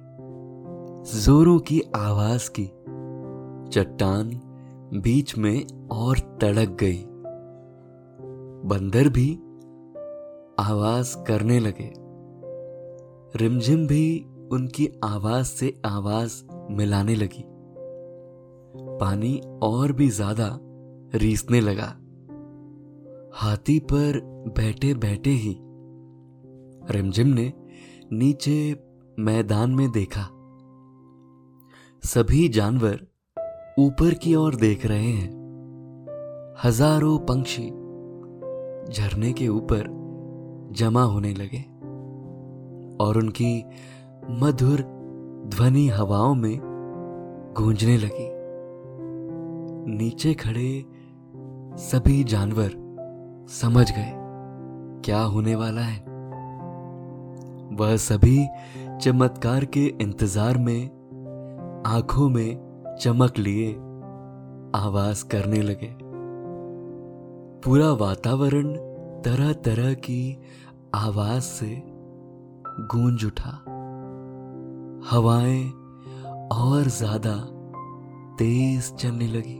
जोरों 1.15 1.59
की 1.59 1.81
आवाज़ 1.95 2.49
की। 2.59 2.65
चट्टान 3.69 4.39
बीच 4.93 5.38
में 5.38 5.88
और 5.91 6.19
तड़क 6.19 6.69
गई। 6.69 7.05
बंदर 8.65 9.10
भी 9.10 9.34
आवाज़ 10.60 11.17
करने 11.17 11.60
लगे। 11.60 11.93
रिमझिम 13.36 13.88
भी 13.88 14.26
उनकी 14.52 14.89
आवाज़ 15.04 15.45
से 15.45 15.82
आवाज़ 15.86 16.43
मिलाने 16.72 17.15
लगी। 17.15 17.43
पानी 19.00 19.41
और 19.63 19.91
भी 19.91 20.10
ज़्यादा 20.10 20.60
रीसने 21.15 21.62
लगा। 21.62 21.95
हाथी 23.34 23.80
पर 23.80 24.22
बैठे 24.58 24.93
बैठे 24.93 25.30
ही 25.30 25.58
रिमझिम 26.91 27.28
ने 27.28 27.54
नीचे 28.13 28.86
मैदान 29.19 29.72
में 29.72 29.91
देखा। 29.91 30.22
सभी 32.04 32.50
जानवर 32.50 33.08
ऊपर 33.80 34.13
की 34.13 34.36
ओर 34.36 34.56
देख 34.56 34.86
रहे 34.86 35.12
हैं। 35.12 35.39
हज़ारों 36.63 37.19
पंक्षी 37.19 37.72
झरने 38.93 39.32
के 39.34 39.47
ऊपर 39.47 39.88
जमा 40.71 41.04
होने 41.04 41.34
लगे 41.34 41.60
और 43.04 43.17
उनकी 43.17 43.63
मधुर 44.41 44.82
ध्वनि 45.47 45.88
हवाओं 45.88 46.36
में 46.36 46.60
गूंजने 47.58 47.97
लगी। 47.97 48.28
नीचे 49.97 50.34
खड़े 50.34 50.86
सभी 51.80 52.23
जानवर 52.23 52.71
समझ 53.52 53.89
गए, 53.91 54.12
क्या 55.06 55.21
होने 55.21 55.56
वाला 55.56 55.82
है। 55.82 55.99
वह 57.75 57.95
सभी 57.97 58.47
चमत्कार 59.02 59.65
के 59.65 59.86
इंतज़ार 60.02 60.58
में 60.58 60.86
आँखों 61.88 62.30
में 62.30 62.97
चमक 63.02 63.38
लिए 63.38 63.71
आवाज़ 64.75 65.25
करने 65.25 65.62
लगे। 65.62 66.09
पूरा 67.65 67.91
वातावरण 67.91 68.74
तरह 69.22 69.54
तरह 69.54 69.93
की 69.93 70.41
आवाज़ 70.95 71.41
से 71.41 71.84
गूंज 72.80 73.26
उठा। 73.26 73.50
हवाएँ 75.10 75.69
और 76.54 76.84
ज़्यादा 76.84 77.36
तेज 78.36 78.93
चलने 78.93 79.28
लगी। 79.28 79.58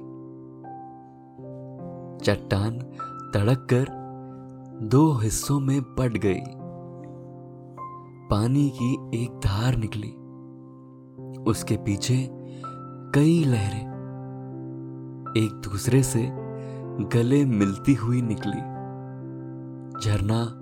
चट्टान 2.26 2.80
तड़क 3.34 3.68
कर 3.74 3.86
दो 4.88 5.14
हिस्सों 5.14 5.60
में 5.60 5.82
बट 5.82 6.18
गई। 6.18 6.42
पानी 8.30 8.70
की 8.70 9.22
एक 9.24 9.40
धार 9.46 9.76
निकली। 9.76 10.12
उसके 11.44 11.78
पीछे 11.78 12.30
कई 13.16 13.44
लहरें। 13.44 13.90
एक 15.38 15.62
दूसरे 15.64 16.04
से 16.04 16.39
गले 17.00 17.46
मिलती 17.46 17.94
हुई 17.94 18.22
निकली। 18.22 18.80
झरना 20.02 20.60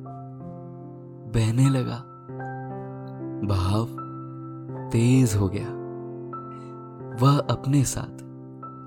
बहने 1.33 1.69
लगा। 1.69 2.03
बहाव 3.47 3.87
तेज 4.89 5.35
हो 5.35 5.49
गया। 5.49 5.67
वह 7.21 7.39
अपने 7.39 7.83
साथ 7.83 8.17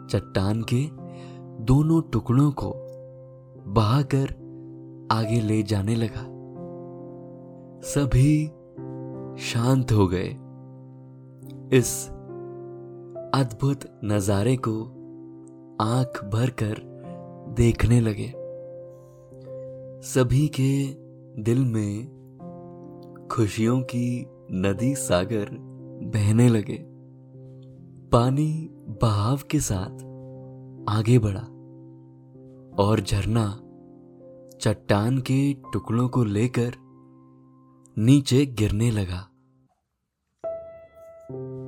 चट्टान 0.07 0.63
के 0.63 0.91
दोनों 1.65 2.03
टुकड़ों 2.03 2.51
को 2.51 2.73
बहाकर 3.67 4.25
आगे 5.13 5.41
ले 5.41 5.63
जाने 5.63 5.95
लगा। 5.95 6.27
सभी 7.81 8.47
शांत 9.43 9.93
हो 9.93 10.09
गए। 10.09 10.37
इस 11.79 12.09
अद्भुत 13.35 14.01
नजारे 14.05 14.57
को 14.57 14.85
आँख 15.81 16.25
भरकर 16.25 16.90
देखने 17.51 18.01
लगे। 18.01 18.33
सभी 20.09 20.49
के 20.49 20.87
दिल 21.43 21.65
में 21.65 22.07
खुशियों 23.31 23.81
की 23.81 24.27
नदी 24.53 24.95
सागर 24.95 25.49
बहने 26.03 26.49
लगे। 26.49 26.79
पानी 28.09 28.71
बहाव 28.73 29.41
के 29.51 29.61
साथ 29.61 29.95
आगे 30.89 31.19
बढ़ा 31.19 31.47
और 32.83 33.01
झरना 33.01 33.47
चट्टान 34.61 35.19
के 35.19 35.55
टुकड़ों 35.73 36.09
को 36.09 36.25
लेकर 36.25 36.73
नीचे 37.99 38.47
गिरने 38.47 38.91
लगा। 38.91 39.27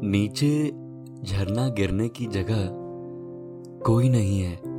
नीचे 0.05 0.69
झरना 1.23 1.69
गिरने 1.69 2.09
की 2.09 2.27
जगह 2.27 2.69
कोई 3.87 4.09
नहीं 4.09 4.41
है। 4.41 4.72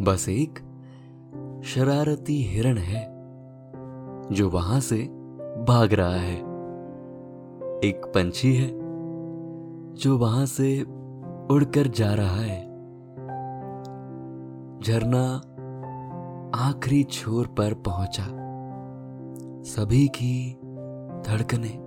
बस 0.00 0.28
एक 0.28 0.58
शरारती 1.64 2.42
हिरण 2.42 2.78
है, 2.78 3.04
जो 4.32 4.50
वहाँ 4.50 4.80
से 4.80 4.96
भाग 5.68 5.92
रहा 5.92 6.16
है। 6.16 6.36
एक 7.84 8.02
पंछी 8.06 8.56
है, 8.56 8.68
जो 9.94 10.18
वहाँ 10.18 10.46
से 10.46 10.82
उड़कर 11.50 11.86
जा 11.86 12.14
रहा 12.14 12.40
है। 12.40 12.64
झरना 14.80 15.36
आखिरी 16.58 17.04
छोर 17.04 17.46
पर 17.46 17.74
पहुँचा। 17.74 18.26
सभी 19.62 20.08
की 20.08 20.54
धड़कने 21.30 21.84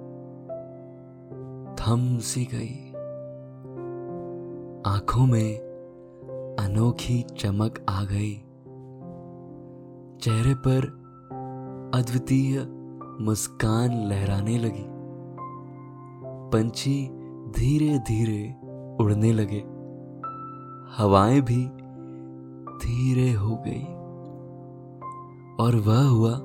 थम 1.73 2.17
सी 2.17 2.45
गई। 2.53 2.93
आँखों 4.91 5.25
में 5.25 5.66
अनोखी 6.59 7.21
चमक 7.21 7.85
आ 7.89 8.03
गई। 8.03 8.33
चेहरे 10.21 10.53
पर 10.53 11.07
अद्वितीय 11.95 12.59
मुस्कान 13.21 14.07
लहराने 14.09 14.57
लगी। 14.57 14.85
पंछी 16.53 17.09
धीरे 17.49 17.99
धीरे 17.99 18.55
उड़ने 19.03 19.33
लगे। 19.33 19.59
हवाएँ 20.97 21.41
भी 21.41 21.67
धीरे 22.85 23.31
हो 23.31 23.63
गई। 23.67 23.83
और 25.63 25.75
वह 25.75 26.07
हुआ 26.07 26.39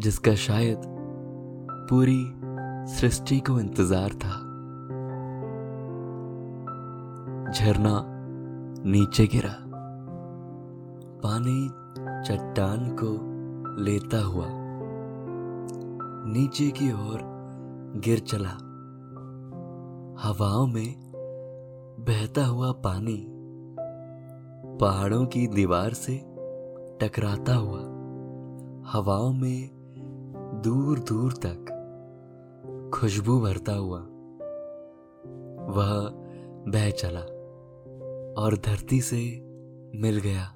जिसका 0.00 0.34
शायद 0.34 0.82
पूरी 1.90 2.24
सृष्टि 2.92 3.40
को 3.40 3.60
इंतज़ार 3.60 4.10
था। 4.10 4.48
झरना 7.52 8.17
नीचे 8.86 9.26
गिरा। 9.26 9.54
पानी 11.22 11.68
चट्टान 12.28 12.96
को 13.02 13.28
लेता 13.82 14.24
हुआ 14.24 14.46
नीचे 16.32 16.70
की 16.70 16.92
ओर 16.92 17.18
गिर 18.04 18.18
चला। 18.18 18.48
हवाओं 20.28 20.66
में 20.66 21.12
बहता 22.00 22.46
हुआ 22.46 22.72
पानी 22.72 23.26
पहाड़ों 24.80 25.26
की 25.26 25.46
दीवार 25.46 25.92
से 25.92 26.24
टकराता 27.00 27.54
हुआ। 27.54 27.80
हवाओं 28.90 29.32
में 29.32 29.70
दूर 30.64 30.98
दूर 30.98 31.32
तक 31.32 31.74
खुशबू 32.94 33.40
भरता 33.40 33.72
हुआ। 33.72 34.00
वह 35.74 36.10
बह 36.72 36.90
चला। 36.90 37.37
और 38.38 38.54
धरती 38.54 39.00
से 39.00 39.16
मिल 39.94 40.20
गया। 40.20 40.52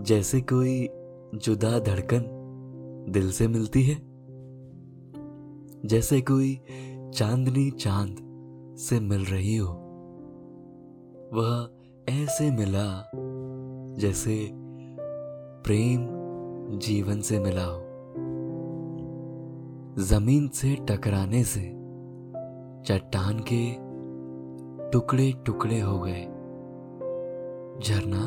जैसे 0.00 0.40
कोई 0.40 0.88
जुदा 1.34 1.78
धड़कन 1.78 2.24
दिल 3.08 3.30
से 3.30 3.48
मिलती 3.48 3.82
है, 3.82 3.94
जैसे 5.84 6.20
कोई 6.20 6.60
चांदनी 7.14 7.70
चाँद 7.70 8.16
से 8.78 9.00
मिल 9.00 9.24
रही 9.24 9.56
हो। 9.56 9.72
वह 11.34 11.70
ऐसे 12.08 12.50
मिला 12.50 13.10
जैसे 13.98 14.50
प्रेम 15.64 16.06
जीवन 16.78 17.20
से 17.20 17.40
मिला 17.40 17.64
हो। 17.64 17.84
ज़मीन 20.02 20.48
से 20.48 20.74
टकराने 20.74 21.44
से 21.44 21.60
चट्टान 22.84 23.44
के 23.52 23.74
टुकड़े 24.90 25.32
टुकड़े 25.46 25.80
हो 25.80 26.00
गए। 26.00 26.37
झरना 27.84 28.20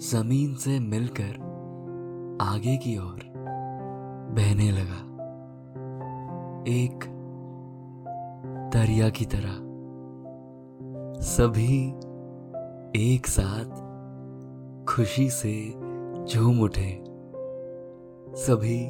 ज़मीन 0.00 0.54
से 0.54 0.78
मिलकर 0.80 1.44
आगे 2.42 2.76
की 2.76 2.98
ओर 2.98 3.20
बहने 4.36 4.70
लगा। 4.70 5.02
एक 6.68 7.04
दरिया 8.74 9.08
की 9.08 9.24
तरह 9.24 9.64
सभी 11.20 11.88
एक 13.14 13.26
साथ 13.26 13.84
खुशी 14.84 15.30
से 15.30 15.70
झूम 16.24 16.60
उठे। 16.60 17.04
सभी 18.36 18.86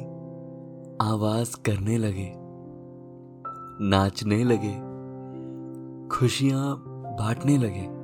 आवाज़ 1.01 1.55
करने 1.65 1.97
लगे, 1.97 2.31
नाचने 3.89 4.43
लगे, 4.43 4.75
खुशियाँ 6.07 6.75
बांटने 7.19 7.57
लगे। 7.57 7.96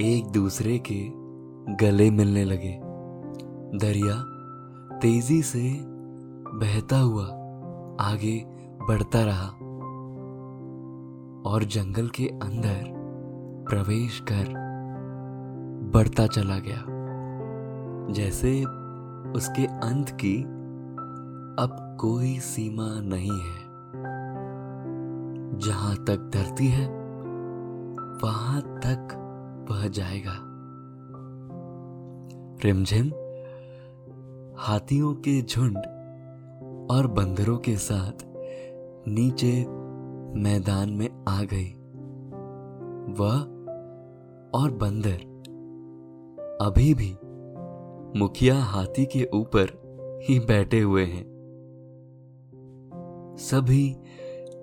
एक 0.00 0.30
दूसरे 0.30 0.78
के 0.78 1.10
गले 1.74 2.10
मिलने 2.10 2.44
लगे। 2.44 2.80
दरिया 3.78 4.14
तेज़ी 4.98 5.42
से 5.42 5.78
बहता 6.58 6.98
हुआ 6.98 7.24
आगे 8.00 8.44
बढ़ता 8.88 9.24
रहा 9.24 9.48
और 11.50 11.64
जंगल 11.64 12.08
के 12.08 12.24
अंदर 12.24 12.84
प्रवेश 13.68 14.20
कर 14.20 14.44
बढ़ता 15.94 16.26
चला 16.26 16.58
गया। 16.58 16.84
जैसे 18.12 18.64
उसके 19.30 19.66
अंत 19.66 20.10
की 20.10 20.42
अब 21.62 21.96
कोई 22.00 22.38
सीमा 22.38 23.00
नहीं 23.00 23.40
है। 23.40 23.70
जहाँ 25.58 25.96
तक 25.96 26.30
धरती 26.34 26.66
है, 26.66 26.88
वहाँ 28.24 28.60
तक 28.60 29.19
बह 29.70 29.88
जाएगा। 29.88 30.36
रिमझिम 32.64 33.06
हाथियों 34.58 35.14
के 35.14 35.42
झुंड 35.42 35.76
और 36.90 37.06
बंदरों 37.06 37.58
के 37.58 37.76
साथ 37.76 38.12
नीचे 39.08 39.66
मैदान 40.40 40.90
में 40.90 41.24
आ 41.28 41.42
गई। 41.42 41.70
वह 43.14 43.36
और 44.54 44.70
बंदर 44.70 45.18
अभी 46.60 46.94
भी 46.94 47.16
मुखिया 48.18 48.58
हाथी 48.58 49.06
के 49.06 49.28
ऊपर 49.34 49.80
ही 50.28 50.40
बैठे 50.40 50.80
हुए 50.80 51.04
हैं। 51.04 51.24
सभी 53.38 53.96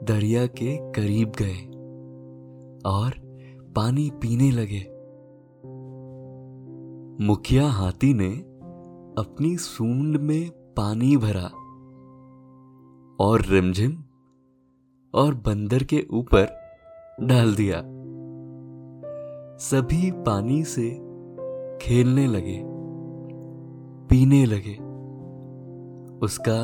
दरिया 0.04 0.46
के 0.48 0.78
करीब 0.92 1.32
गए 1.42 1.66
और 2.90 3.14
पानी 3.76 4.10
पीने 4.10 4.52
लगे। 4.52 4.97
मुखिया 7.22 7.68
हाथी 7.68 8.14
ने 8.14 8.30
अपनी 9.22 9.58
सूंड 9.58 10.18
में 10.18 10.50
पानी 10.50 11.18
भरा 11.18 11.48
और 13.26 13.42
रिमझिम 13.42 14.04
और 15.14 15.34
बंदर 15.36 15.84
के 15.84 16.08
ऊपर 16.12 16.46
डाल 17.24 17.56
दिया। 17.56 17.78
सभी 19.58 20.12
पानी 20.12 20.64
से 20.64 20.90
खेलने 21.82 22.28
लगे, 22.28 22.62
पीने 24.10 24.46
लगे, 24.46 24.76
उसका 26.26 26.60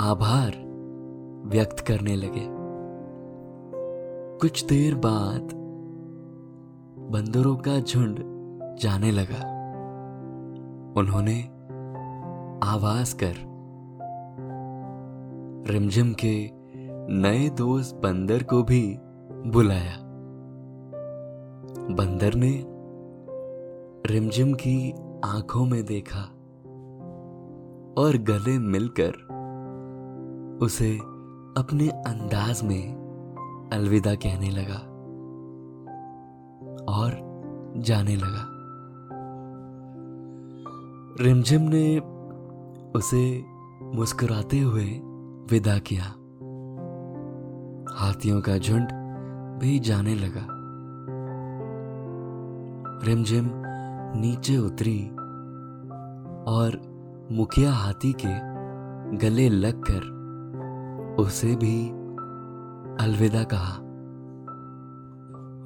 आभार 0.00 0.52
व्यक्त 1.46 1.80
करने 1.80 2.16
लगे। 2.16 2.46
कुछ 4.38 4.64
देर 4.64 4.94
बाद 4.94 5.52
बंदरों 7.10 7.56
का 7.56 7.80
झुंड 7.80 8.18
जाने 8.80 9.10
लगा। 9.10 9.53
उन्होंने 10.96 11.40
आवाज़ 12.64 13.16
कर 13.16 13.34
रिमझिम 15.72 16.12
के 16.24 16.50
नए 17.14 17.48
दोस्त 17.48 17.96
बंदर 17.96 18.42
को 18.42 18.62
भी 18.62 18.98
बुलाया। 19.46 19.96
बंदर 21.94 22.34
ने 22.34 22.52
रिमझिम 24.12 24.54
की 24.54 24.92
आँखों 25.24 25.64
में 25.66 25.84
देखा 25.84 26.22
और 28.02 28.16
गले 28.16 28.58
मिलकर 28.58 29.12
उसे 30.62 30.96
अपने 31.58 31.88
अंदाज 31.88 32.62
में 32.62 33.70
अलविदा 33.72 34.14
कहने 34.14 34.50
लगा 34.50 34.80
और 36.92 37.10
जाने 37.76 38.16
लगा। 38.16 38.43
रिमझिम 41.20 41.62
ने 41.62 41.98
उसे 42.98 43.44
मुस्कुराते 43.82 44.58
हुए 44.58 44.84
विदा 45.50 45.78
किया। 45.78 46.04
हाथियों 47.94 48.40
का 48.40 48.58
झुंड 48.58 48.88
भी 49.60 49.78
जाने 49.78 50.14
लगा। 50.14 50.46
रिमझिम 53.06 53.50
नीचे 54.16 54.56
उतरी 54.56 55.08
और 56.52 56.80
मुखिया 57.32 57.72
हाथी 57.72 58.12
के 58.12 58.34
गले 59.16 59.48
लगकर 59.48 60.10
उसे 61.18 61.56
भी 61.56 61.88
अलविदा 63.04 63.44
कहा। 63.44 63.78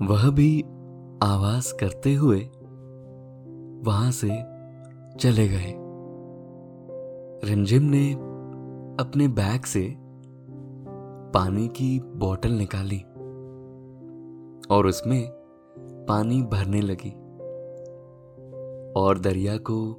वह 0.06 0.30
भी 0.30 0.62
आवाज़ 1.22 1.74
करते 1.80 2.14
हुए 2.14 2.40
वहाँ 3.84 4.11
से 4.11 4.57
चले 5.20 5.48
गए। 5.48 5.74
रिमझिम 7.48 7.83
ने 7.83 8.12
अपने 9.00 9.28
बैग 9.28 9.62
से 9.62 9.96
पानी 11.35 11.68
की 11.68 12.00
बोतल 12.00 12.50
निकाली 12.50 13.00
और 14.70 14.87
उसमें 14.87 15.28
पानी 16.09 16.42
भरने 16.42 16.81
लगी 16.81 17.11
और 19.00 19.18
दरिया 19.18 19.57
को 19.57 19.96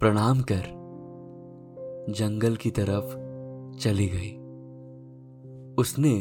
प्रणाम 0.00 0.40
कर 0.40 0.82
जंगल 2.12 2.56
की 2.56 2.70
तरफ़ 2.70 3.10
चली 3.78 4.08
गई। 4.08 4.38
उसने 5.82 6.14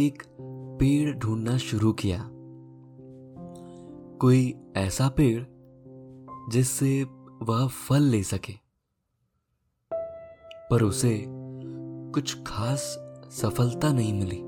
एक 0.00 0.22
पेड़ 0.80 1.16
ढूंढना 1.18 1.56
शुरू 1.56 1.92
किया। 1.92 2.30
कोई 4.18 4.54
ऐसा 4.76 5.08
पेड़ 5.08 5.55
जिससे 6.48 7.04
वह 7.42 7.66
फल 7.66 8.02
ले 8.02 8.22
सके। 8.22 8.52
पर 10.70 10.82
उसे 10.82 11.24
कुछ 12.14 12.42
खास 12.42 12.80
सफलता 13.30 13.92
नहीं 13.92 14.14
मिली। 14.14 14.42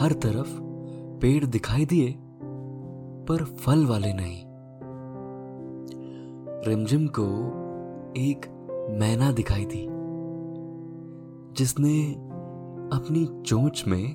हर 0.00 0.12
तरफ़ 0.12 0.60
पेड़ 1.20 1.44
दिखाई 1.44 1.86
दिए, 1.86 2.14
पर 3.28 3.44
फल 3.44 3.86
वाले 3.86 4.12
नहीं। 4.12 4.44
रिमझिम 6.66 7.06
को 7.06 7.26
एक 8.16 8.46
मैना 8.90 9.32
दिखाई 9.32 9.64
दी, 9.64 9.86
जिसने 11.54 12.12
अपनी 12.96 13.42
चोंच 13.42 13.84
में 13.88 14.14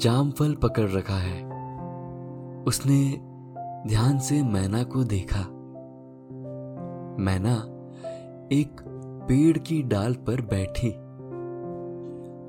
जामफल 0.00 0.54
पकड़ 0.54 0.90
रखा 0.90 1.14
है। 1.14 1.50
उसने 2.62 3.29
ध्यान 3.86 4.18
से 4.18 4.42
मैना 4.42 4.82
को 4.82 5.04
देखा। 5.04 5.40
मैना 7.22 7.52
एक 8.52 8.80
पेड़ 9.28 9.58
की 9.58 9.82
डाल 9.82 10.14
पर 10.14 10.40
बैठी 10.40 10.90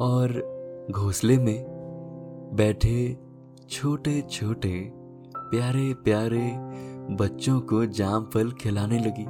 और 0.06 0.34
घोंसले 0.92 1.38
में 1.38 1.66
बैठे 2.54 3.18
छोटे 3.70 4.22
छोटे 4.22 4.92
प्यारे 5.38 5.94
प्यारे 5.94 6.52
बच्चों 7.16 7.60
को 7.60 7.86
जामफल 7.86 8.52
खिलाने 8.52 9.00
लगी। 9.00 9.26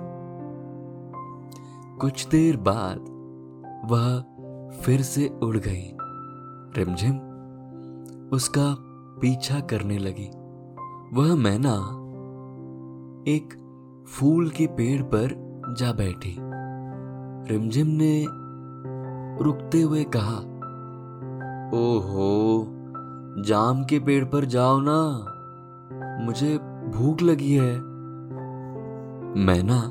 कुछ 1.98 2.28
देर 2.28 2.58
बाद 2.58 3.00
वह 3.92 4.22
फिर 4.70 5.02
से 5.02 5.28
उड़ 5.44 5.58
गई। 5.58 5.98
रिमझिम 6.78 7.16
उसका 8.30 8.76
पीछा 9.22 9.60
करने 9.60 9.98
लगी। 9.98 10.41
वह 11.14 11.36
मैना 11.36 11.74
एक 13.28 13.54
फूल 14.08 14.50
के 14.50 14.68
पेड़ 14.68 15.02
पर 15.02 15.34
जा 15.80 15.94
बैठी। 15.94 16.38
रिमझिम 17.52 17.88
ने 17.88 18.26
रुकते 19.44 19.82
हुए 19.82 20.04
कहा, 20.04 20.38
ओहो, 21.78 22.66
जाम 23.44 23.84
के 23.84 24.00
पेड़ 24.00 24.26
पर 24.26 24.46
जाओ 24.46 24.80
ना, 24.80 25.02
मुझे 26.26 26.58
भूख 26.96 27.22
लगी 27.22 27.54
है। 27.54 27.76
मैना 29.46 29.82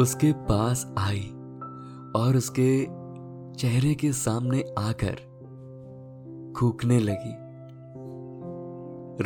उसके 0.00 0.32
पास 0.32 0.94
आई 0.98 1.30
और 2.16 2.36
उसके 2.36 2.86
चेहरे 3.54 3.94
के 3.94 4.12
सामने 4.12 4.64
आकर 4.78 5.16
कूकने 6.60 6.98
लगी। 6.98 7.36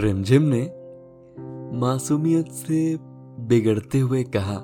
रिमझिम 0.03 0.43
ने 0.43 0.82
मासूमियत 1.73 2.47
से 2.47 2.97
बिगड़ते 3.41 3.99
हुए 3.99 4.23
कहा, 4.25 4.59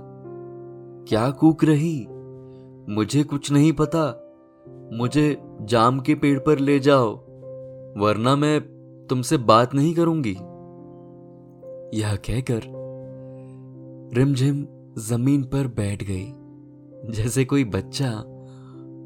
क्या 1.08 1.30
कूक 1.30 1.64
रही? 1.64 2.06
मुझे 2.94 3.22
कुछ 3.22 3.52
नहीं 3.52 3.72
पता। 3.72 4.04
मुझे 4.92 5.36
जाम 5.62 6.00
के 6.00 6.14
पेड़ 6.14 6.38
पर 6.38 6.58
ले 6.58 6.78
जाओ, 6.78 7.14
वरना 7.98 8.36
मैं 8.36 8.60
तुमसे 9.10 9.36
बात 9.36 9.74
नहीं 9.74 9.94
करूँगी। 9.94 10.34
यह 12.00 12.16
कहकर 12.16 12.60
रिमझिम 14.14 14.66
ज़मीन 14.98 15.42
पर 15.42 15.66
बैठ 15.66 16.02
गई, 16.02 16.26
जैसे 17.12 17.44
कोई 17.44 17.64
बच्चा 17.64 18.10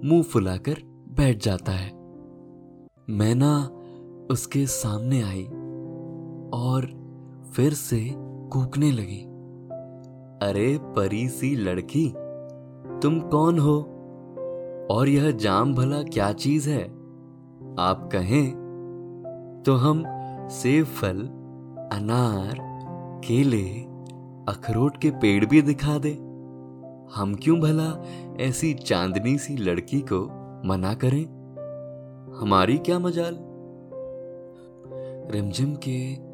मुँह 0.05 0.23
फुलाकर 0.23 0.83
बैठ 1.17 1.43
जाता 1.45 1.73
है। 1.73 1.91
मैना 3.11 3.55
उसके 4.31 4.67
सामने 4.67 5.23
आई 5.23 5.45
और 6.55 7.02
फिर 7.57 7.73
से 7.73 8.15
कूकने 8.53 8.93
लगी। 8.93 9.25
अरे, 10.49 10.79
परी 10.83 11.29
सी 11.29 11.57
लड़की, 11.57 12.15
तुम 13.03 13.21
कौन 13.21 13.59
हो? 13.59 13.77
और 14.91 15.09
यह 15.09 15.31
जाम 15.31 15.75
भला 15.75 16.03
क्या 16.03 16.33
चीज़ 16.33 16.71
है? 16.71 16.85
आप 17.79 18.09
कहें 18.13 18.51
तो 19.67 19.75
हम 19.75 20.05
सेब 20.49 20.85
फल, 20.85 21.19
अनार, 21.93 22.55
केले, 23.25 23.69
अखरोट 24.53 24.97
के 24.97 25.11
पेड़ 25.11 25.47
भी 25.47 25.63
दिखा 25.63 25.99
दे। 25.99 26.13
हम 27.15 27.35
क्यों 27.43 27.61
भला 27.61 28.05
ऐसी 28.41 28.75
चांदनी 28.75 29.39
सी 29.39 29.57
लड़की 29.57 30.01
को 30.01 30.25
मना 30.69 30.95
करें? 30.95 31.25
हमारी 32.41 32.79
क्या 32.79 32.99
मजाल? 32.99 33.39
रिमझिम 35.33 35.75
के 35.75 36.32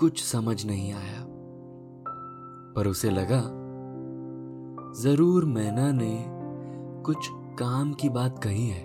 कुछ 0.00 0.24
समझ 0.24 0.66
नहीं 0.66 0.92
आया। 0.92 1.24
पर 2.76 2.86
उसे 2.86 3.10
लगा, 3.10 3.40
ज़रूर 5.00 5.44
मैना 5.44 5.92
ने 5.92 6.24
कुछ 7.02 7.28
काम 7.32 7.92
की 7.92 8.08
बात 8.08 8.42
कही 8.44 8.68
है। 8.68 8.84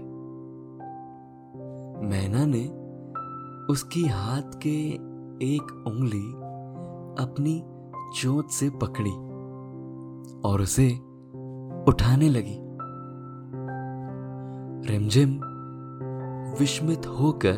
मैना 2.09 2.45
ने 2.45 2.63
उसकी 3.73 4.07
हाथ 4.07 4.59
के 4.63 4.89
एक 5.55 5.83
उंगली 5.87 6.31
अपनी 7.25 7.63
चोट 8.21 8.49
से 8.49 8.69
पकड़ी 8.69 9.11
और 10.49 10.61
उसे 10.61 10.89
उठाने 11.87 12.29
लगी। 12.29 12.57
रिमझिम 14.91 15.39
विस्मित 16.59 17.07
होकर 17.07 17.57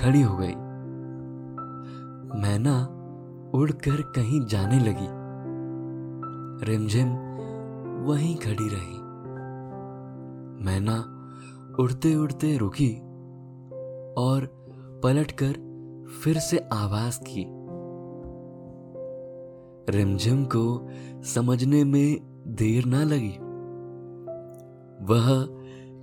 खड़ी 0.00 0.22
हो 0.22 0.36
गई। 0.36 0.67
मैना 2.34 2.86
उड़कर 3.54 4.02
कहीं 4.02 4.46
जाने 4.46 4.78
लगी। 4.78 5.18
रिमझिम 6.66 7.08
वहीं 8.04 8.36
खड़ी 8.36 8.68
रही। 8.68 8.98
मैना 10.64 11.14
उड़ते 11.80 12.14
उड़ते 12.14 12.56
रुकी 12.56 12.94
और 14.18 14.46
पलटकर 15.02 15.52
फिर 16.24 16.38
से 16.38 16.58
आवाज़ 16.58 17.20
की। 17.28 17.46
रिमझिम 19.96 20.44
को 20.44 20.88
समझने 21.22 21.84
में 21.84 22.18
देर 22.46 22.84
ना 22.84 23.04
लगी। 23.04 23.38
वह 25.04 25.46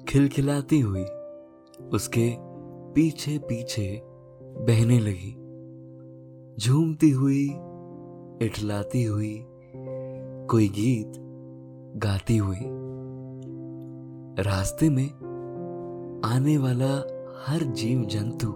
खिलखिलाती 0.06 0.80
हुई 0.80 1.04
उसके 1.94 2.36
पीछे 2.94 3.38
पीछे 3.38 4.02
बहने 4.42 5.00
लगी। 5.00 5.45
झूमती 6.60 7.10
हुई, 7.12 7.50
इठलाती 8.42 9.04
हुई, 9.04 9.46
कोई 10.50 10.68
गीत 10.68 11.14
गाती 11.98 12.38
हुई। 12.38 12.60
रास्ते 14.44 14.90
में 14.90 15.10
आने 16.26 16.58
वाला 16.58 16.94
हर 17.48 17.64
जीव 17.64 18.06
जंतु 18.06 18.54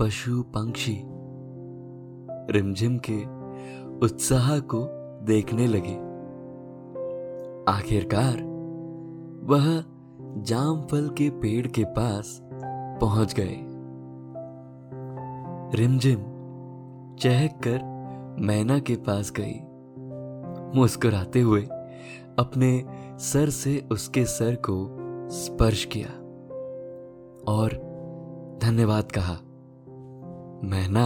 पशु, 0.00 0.42
पंक्षी, 0.42 1.02
रिमझिम 2.52 3.00
के 3.10 3.24
उत्साह 3.98 4.58
को 4.58 4.88
देखने 5.24 5.66
लगे। 5.66 5.96
आखिरकार, 7.72 8.36
वह 9.44 9.84
जामफल 10.42 11.08
के 11.08 11.30
पेड़ 11.30 11.66
के 11.66 11.84
पास 11.84 12.40
पहुँच 13.00 13.34
गए। 13.34 13.58
रिमझिम 15.78 16.31
चहक 17.22 17.50
कर 17.66 17.82
मैना 18.40 18.78
के 18.78 18.96
पास 18.96 19.32
गई। 19.36 19.60
मुस्कुराते 20.78 21.40
हुए 21.40 21.62
अपने 22.38 22.84
सर 23.18 23.50
से 23.50 23.88
उसके 23.92 24.24
सर 24.24 24.54
को 24.54 24.96
स्पर्श 25.30 25.84
किया 25.84 26.08
और 27.52 27.68
धन्यवाद 28.62 29.12
कहा। 29.18 29.32
मैना 30.68 31.04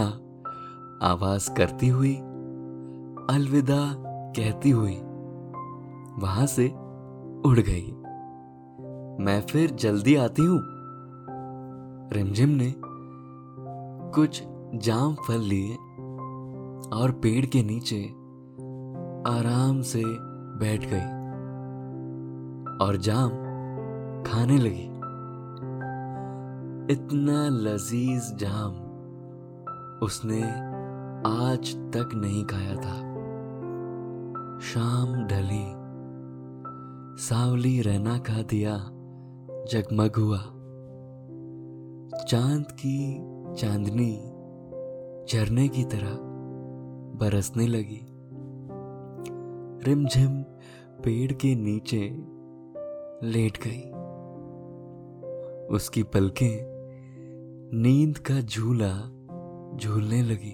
आवाज़ 1.07 1.51
करती 1.51 1.87
हुई, 1.87 2.15
अलविदा 3.29 3.93
कहती 4.37 4.69
हुई 4.69 4.95
वहाँ 6.19 6.45
से 6.45 6.67
उड़ 7.49 7.59
गई। 7.59 7.91
मैं 9.23 9.41
फिर 9.41 9.71
जल्दी 9.71 10.15
आती 10.15 10.41
हूँ। 10.41 10.61
रिमझिम 12.13 12.49
ने 12.49 12.73
कुछ 14.11 14.43
जाम 14.75 15.15
फल 15.15 15.39
लिए 15.39 15.77
और 16.93 17.11
पेड़ 17.11 17.45
के 17.45 17.63
नीचे 17.63 18.03
आराम 19.37 19.81
से 19.81 20.03
बैठ 20.59 20.85
गई 20.85 21.17
और 22.85 22.97
जाम 22.97 23.29
खाने 24.23 24.57
लगी। 24.57 24.97
इतना 26.93 27.49
लजीज 27.49 28.35
जाम 28.35 28.73
उसने 30.03 30.43
आज 31.27 31.75
तक 31.75 32.09
नहीं 32.15 32.45
खाया 32.45 32.75
था। 32.75 33.07
शाम 34.59 35.27
ढली, 35.27 35.65
सावली 37.23 37.81
रहना 37.81 38.17
का 38.17 38.41
दिया, 38.41 38.77
जगमग 39.71 40.15
हुआ। 40.17 40.39
चाँद 42.23 42.65
की 42.71 43.17
चांदनी 43.55 44.15
झरने 45.31 45.67
की 45.67 45.83
तरह 45.83 46.26
बरसने 47.17 47.67
लगी। 47.67 48.01
रिमझिम 49.85 50.41
पेड़ 51.03 51.33
के 51.33 51.55
नीचे 51.55 52.09
लेट 53.27 53.57
गई। 53.67 53.91
उसकी 55.75 56.03
पलकें 56.03 56.77
नींद 57.73 58.17
का 58.17 58.41
झूला 58.41 58.93
झूलने 59.77 60.21
लगी। 60.21 60.53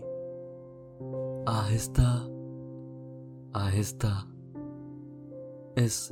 आहिस्ता 1.52 2.30
आहिस्ता, 3.56 4.30
इस 5.84 6.08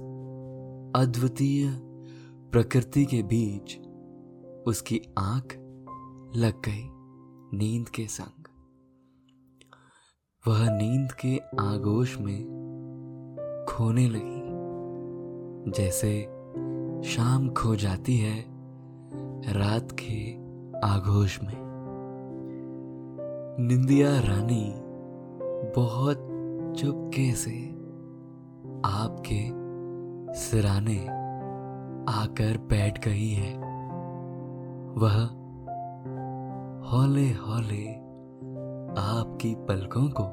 अद्वितीय 0.96 1.72
प्रकृति 2.52 3.06
के 3.06 3.24
बीच 3.24 3.78
उसकी 4.68 5.02
आँख 5.18 5.56
लग 6.36 6.54
गई 6.54 6.90
नींद 7.58 7.90
के 7.90 8.08
संग। 8.08 8.41
वह 10.48 10.70
नींद 10.72 11.12
के 11.12 11.38
आगोश 11.60 12.20
में 12.20 12.44
खोने 13.70 14.08
लगी। 14.08 14.42
जैसे 15.72 16.22
शाम 17.10 17.50
खो 17.50 17.76
जाती 17.76 18.18
है 18.18 18.46
रात 19.54 19.88
के 19.92 20.34
आगोश 20.88 21.40
में। 21.44 21.54
निंदिया 23.68 24.20
रानी 24.20 24.74
बहुत 25.76 26.18
चुपके 26.78 27.32
से 27.32 27.70
आपके 28.86 29.50
सिराने 30.40 31.00
आकर 32.12 32.58
बैठ 32.58 33.06
गई 33.06 33.30
है। 33.30 33.58
वह 34.98 35.24
हौले 36.90 37.32
हौले 37.32 38.01
आपकी 38.98 39.56
पलकों 39.56 40.10
को 40.10 40.24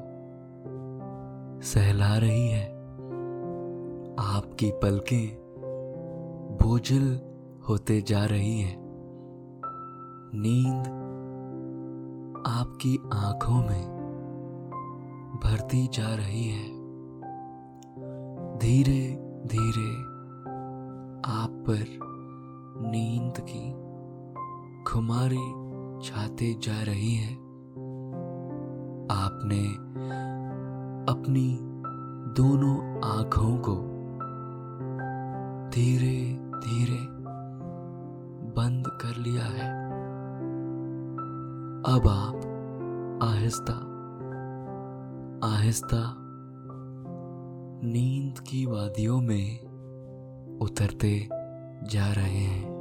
सहला 1.61 2.17
रही 2.17 2.47
है। 2.47 2.67
आपकी 4.19 4.71
पलकें 4.71 5.37
बोझल 6.61 7.19
होते 7.69 8.01
जा 8.01 8.25
रही 8.25 8.59
हैं। 8.59 8.77
नींद 10.35 10.87
आपकी 12.47 12.97
आँखों 13.13 13.55
में 13.55 13.99
भरती 15.43 15.87
जा 15.87 16.15
रही 16.15 16.49
है। 16.49 16.67
धीरे 18.57 19.15
धीरे 19.45 19.91
आप 21.31 21.63
पर 21.69 21.99
नींद 22.91 23.33
की 23.39 23.71
खुमारी 24.83 25.69
छाते 26.07 26.53
जा 26.53 26.81
रही 26.83 27.15
है। 27.15 27.48
आपने 29.11 29.67
अपनी 31.13 31.57
दोनों 32.37 33.01
आँखों 33.05 33.57
को 33.57 33.75
धीरे 35.69 36.39
धीरे 36.39 37.07
बंद 38.53 38.87
कर 38.87 39.17
लिया 39.17 39.43
है। 39.43 39.69
अब 41.95 42.07
आप 42.07 43.19
आहिस्ता 43.23 43.73
आहिस्ता 45.47 46.15
नींद 47.83 48.39
की 48.39 48.65
वादियों 48.65 49.21
में 49.21 49.61
उतरते 50.61 51.29
जा 51.83 52.11
रहे 52.13 52.43
हैं। 52.43 52.78